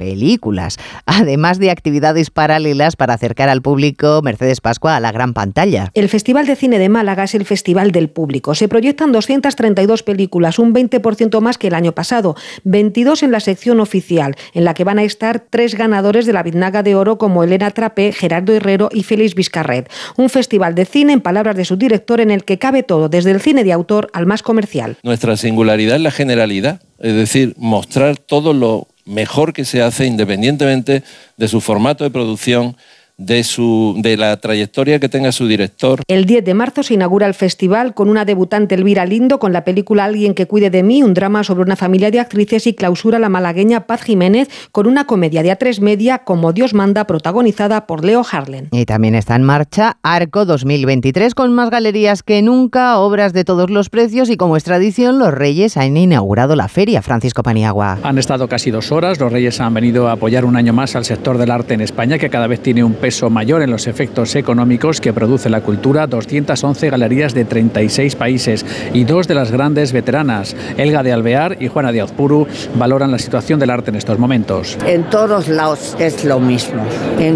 películas, 0.00 0.78
además 1.06 1.58
de 1.58 1.70
actividades 1.70 2.30
paralelas 2.30 2.96
para 2.96 3.12
acercar 3.12 3.50
al 3.50 3.60
público 3.60 4.22
Mercedes 4.24 4.62
Pascua 4.62 4.96
a 4.96 5.00
la 5.00 5.12
gran 5.12 5.34
pantalla. 5.34 5.90
El 5.92 6.08
Festival 6.08 6.46
de 6.46 6.56
Cine 6.56 6.78
de 6.78 6.88
Málaga 6.88 7.24
es 7.24 7.34
el 7.34 7.44
festival 7.44 7.92
del 7.92 8.08
público. 8.08 8.54
Se 8.54 8.66
proyectan 8.66 9.12
232 9.12 10.02
películas, 10.02 10.58
un 10.58 10.74
20% 10.74 11.40
más 11.42 11.58
que 11.58 11.66
el 11.66 11.74
año 11.74 11.92
pasado, 11.92 12.34
22 12.64 13.22
en 13.24 13.30
la 13.30 13.40
sección 13.40 13.78
oficial, 13.78 14.36
en 14.54 14.64
la 14.64 14.72
que 14.72 14.84
van 14.84 14.98
a 14.98 15.02
estar 15.02 15.44
tres 15.50 15.74
ganadores 15.74 16.24
de 16.24 16.32
la 16.32 16.42
Biznaga 16.42 16.82
de 16.82 16.94
Oro 16.94 17.18
como 17.18 17.44
Elena 17.44 17.70
Trapé, 17.70 18.12
Gerardo 18.12 18.54
Herrero 18.54 18.88
y 18.92 19.02
Félix 19.02 19.34
Vizcarret. 19.34 19.90
Un 20.16 20.30
festival 20.30 20.74
de 20.74 20.86
cine, 20.86 21.12
en 21.12 21.20
palabras 21.20 21.56
de 21.56 21.66
su 21.66 21.76
director, 21.76 22.22
en 22.22 22.30
el 22.30 22.44
que 22.44 22.58
cabe 22.58 22.82
todo, 22.82 23.10
desde 23.10 23.32
el 23.32 23.40
cine 23.42 23.64
de 23.64 23.74
autor 23.74 24.08
al 24.14 24.24
más 24.24 24.42
comercial. 24.42 24.96
Nuestra 25.02 25.36
singularidad 25.36 25.96
es 25.96 26.02
la 26.02 26.10
generalidad, 26.10 26.80
es 26.98 27.14
decir, 27.14 27.54
mostrar 27.58 28.16
todo 28.16 28.54
lo 28.54 28.88
mejor 29.04 29.52
que 29.52 29.64
se 29.64 29.82
hace 29.82 30.06
independientemente 30.06 31.02
de 31.36 31.48
su 31.48 31.60
formato 31.60 32.04
de 32.04 32.10
producción, 32.10 32.76
de, 33.20 33.44
su, 33.44 33.94
de 33.98 34.16
la 34.16 34.36
trayectoria 34.38 34.98
que 34.98 35.08
tenga 35.08 35.30
su 35.30 35.46
director. 35.46 36.00
El 36.08 36.24
10 36.24 36.44
de 36.44 36.54
marzo 36.54 36.82
se 36.82 36.94
inaugura 36.94 37.26
el 37.26 37.34
festival 37.34 37.92
con 37.94 38.08
una 38.08 38.24
debutante 38.24 38.74
Elvira 38.74 39.04
Lindo 39.04 39.38
con 39.38 39.52
la 39.52 39.62
película 39.62 40.04
Alguien 40.04 40.34
que 40.34 40.46
cuide 40.46 40.70
de 40.70 40.82
mí, 40.82 41.02
un 41.02 41.12
drama 41.12 41.44
sobre 41.44 41.62
una 41.62 41.76
familia 41.76 42.10
de 42.10 42.18
actrices 42.18 42.66
y 42.66 42.72
clausura 42.72 43.18
la 43.18 43.28
malagueña 43.28 43.86
Paz 43.86 44.02
Jiménez 44.02 44.48
con 44.72 44.86
una 44.86 45.06
comedia 45.06 45.42
de 45.42 45.56
A3 45.56 45.80
Media 45.80 46.18
como 46.18 46.52
Dios 46.52 46.72
manda 46.72 47.06
protagonizada 47.06 47.86
por 47.86 48.04
Leo 48.04 48.24
Harlen. 48.28 48.68
Y 48.72 48.86
también 48.86 49.14
está 49.14 49.36
en 49.36 49.42
marcha 49.42 49.98
Arco 50.02 50.46
2023 50.46 51.34
con 51.34 51.52
más 51.52 51.68
galerías 51.68 52.22
que 52.22 52.40
nunca, 52.40 52.98
obras 52.98 53.34
de 53.34 53.44
todos 53.44 53.68
los 53.68 53.90
precios 53.90 54.30
y 54.30 54.38
como 54.38 54.56
es 54.56 54.64
tradición 54.64 55.18
los 55.18 55.34
Reyes 55.34 55.76
han 55.76 55.96
inaugurado 55.96 56.56
la 56.56 56.68
feria 56.68 57.02
Francisco 57.02 57.42
Paniagua. 57.42 57.98
Han 58.02 58.16
estado 58.16 58.48
casi 58.48 58.70
dos 58.70 58.90
horas, 58.92 59.20
los 59.20 59.30
Reyes 59.30 59.60
han 59.60 59.74
venido 59.74 60.08
a 60.08 60.12
apoyar 60.12 60.46
un 60.46 60.56
año 60.56 60.72
más 60.72 60.96
al 60.96 61.04
sector 61.04 61.36
del 61.36 61.50
arte 61.50 61.74
en 61.74 61.82
España 61.82 62.18
que 62.18 62.30
cada 62.30 62.46
vez 62.46 62.60
tiene 62.60 62.82
un 62.82 62.94
peso 62.94 63.09
peso 63.10 63.28
mayor 63.28 63.60
en 63.62 63.72
los 63.72 63.88
efectos 63.88 64.36
económicos 64.36 65.00
que 65.00 65.12
produce 65.12 65.50
la 65.50 65.62
cultura, 65.62 66.06
211 66.06 66.90
galerías 66.90 67.34
de 67.34 67.44
36 67.44 68.14
países 68.14 68.64
y 68.94 69.02
dos 69.02 69.26
de 69.26 69.34
las 69.34 69.50
grandes 69.50 69.92
veteranas, 69.92 70.54
Elga 70.76 71.02
de 71.02 71.12
Alvear 71.12 71.56
y 71.58 71.66
Juana 71.66 71.90
de 71.90 72.02
Azpuru, 72.02 72.46
valoran 72.76 73.10
la 73.10 73.18
situación 73.18 73.58
del 73.58 73.70
arte 73.70 73.90
en 73.90 73.96
estos 73.96 74.16
momentos. 74.16 74.78
En 74.86 75.02
todos 75.10 75.48
lados 75.48 75.96
es 75.98 76.24
lo 76.24 76.38
mismo, 76.38 76.84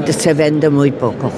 se 0.06 0.32
vende 0.32 0.70
muy 0.70 0.92
poco, 0.92 1.32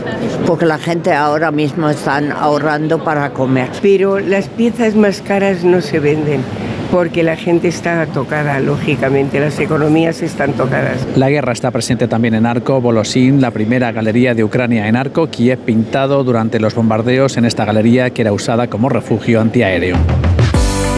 porque 0.47 0.67
la 0.67 0.77
gente 0.77 1.15
ahora 1.15 1.51
mismo 1.51 1.89
están 1.89 2.31
ahorrando 2.31 3.03
para 3.03 3.31
comer. 3.31 3.71
Pero 3.81 4.19
las 4.19 4.49
piezas 4.49 4.95
más 4.97 5.23
caras 5.23 5.65
no 5.65 5.81
se 5.81 5.99
venden 5.99 6.43
porque 6.91 7.23
la 7.23 7.37
gente 7.37 7.69
está 7.69 8.07
tocada, 8.07 8.61
lógicamente, 8.61 9.41
las 9.41 9.59
economías 9.59 10.23
están 10.23 10.53
tocadas. 10.53 11.07
La 11.17 11.31
guerra 11.31 11.53
está 11.53 11.71
presente 11.71 12.09
también 12.09 12.35
en 12.35 12.47
Arco, 12.47 12.81
Bolosín, 12.81 13.41
la 13.41 13.51
primera 13.51 13.93
galería 13.93 14.35
de 14.35 14.45
Ucrania 14.45 14.89
en 14.89 14.97
Arco, 14.97 15.29
Kiev 15.29 15.59
pintado 15.59 16.25
durante 16.25 16.61
los 16.61 16.75
bombardeos 16.75 17.37
en 17.37 17.45
esta 17.45 17.65
galería 17.65 18.11
que 18.11 18.23
era 18.23 18.33
usada 18.33 18.69
como 18.69 18.89
refugio 18.89 19.41
antiaéreo. 19.41 19.97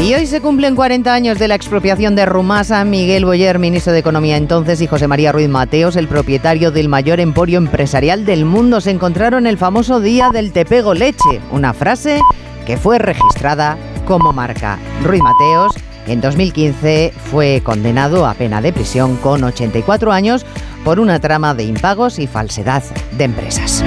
Y 0.05 0.15
hoy 0.15 0.27
se 0.27 0.41
cumplen 0.41 0.77
40 0.77 1.13
años 1.13 1.41
de 1.41 1.49
la 1.49 1.57
expropiación 1.57 2.15
de 2.15 2.25
Rumasa. 2.25 2.85
Miguel 2.85 3.25
Boyer, 3.25 3.59
ministro 3.59 3.93
de 3.93 3.99
Economía 3.99 4.37
entonces, 4.37 4.81
y 4.81 4.87
José 4.87 5.09
María 5.09 5.33
Ruiz 5.33 5.49
Mateos, 5.49 5.97
el 5.97 6.07
propietario 6.07 6.71
del 6.71 6.89
mayor 6.89 7.19
emporio 7.19 7.59
empresarial 7.59 8.25
del 8.25 8.45
mundo, 8.45 8.81
se 8.81 8.93
encontraron 8.93 9.49
el 9.49 9.59
famoso 9.59 10.01
día 10.01 10.31
del 10.31 10.53
te 10.53 10.65
pego 10.65 10.95
leche, 10.95 11.41
una 11.51 11.75
frase 11.75 12.21
que 12.65 12.77
fue 12.77 12.99
registrada 12.99 13.77
como 14.09 14.33
marca. 14.33 14.79
Ruiz 15.05 15.23
Mateos 15.23 15.73
en 16.07 16.23
2015 16.23 17.13
fue 17.31 17.61
condenado 17.63 18.27
a 18.27 18.33
pena 18.33 18.63
de 18.63 18.73
prisión 18.73 19.17
con 19.17 19.45
84 19.45 20.11
años 20.11 20.47
por 20.83 20.99
una 20.99 21.21
trama 21.21 21.55
de 21.55 21.65
impagos 21.65 22.19
y 22.19 22.27
falsedad 22.27 22.83
de 23.13 23.25
empresas. 23.25 23.85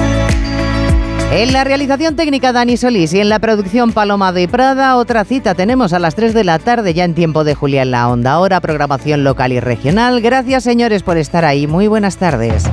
En 1.32 1.54
la 1.54 1.64
realización 1.64 2.16
técnica 2.16 2.54
Dani 2.54 2.78
Solís 2.78 3.14
y 3.14 3.20
en 3.20 3.30
la 3.30 3.40
producción 3.40 3.94
Paloma 3.94 4.32
de 4.32 4.48
Prada, 4.48 4.96
otra 4.98 5.26
cita 5.26 5.56
tenemos 5.56 5.92
a 5.92 5.98
las 5.98 6.14
3 6.14 6.36
de 6.36 6.44
la 6.44 6.60
tarde 6.60 6.94
ya 6.94 7.06
en 7.06 7.16
tiempo 7.16 7.44
de 7.44 7.56
Julia 7.56 7.82
en 7.82 7.92
la 7.92 8.08
Onda. 8.08 8.34
Ahora 8.34 8.62
programación 8.62 9.24
local 9.24 9.54
y 9.54 9.60
regional. 9.60 10.22
Gracias 10.22 10.64
señores 10.64 11.02
por 11.02 11.18
estar 11.18 11.46
ahí. 11.46 11.66
Muy 11.66 11.88
buenas 11.88 12.18
tardes. 12.18 12.66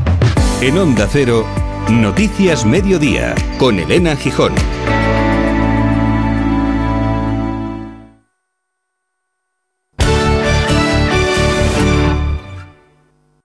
En 0.60 0.76
Onda 0.76 1.08
Cero, 1.10 1.46
Noticias 1.88 2.66
Mediodía, 2.66 3.34
con 3.58 3.78
Elena 3.78 4.16
Gijón. 4.16 4.52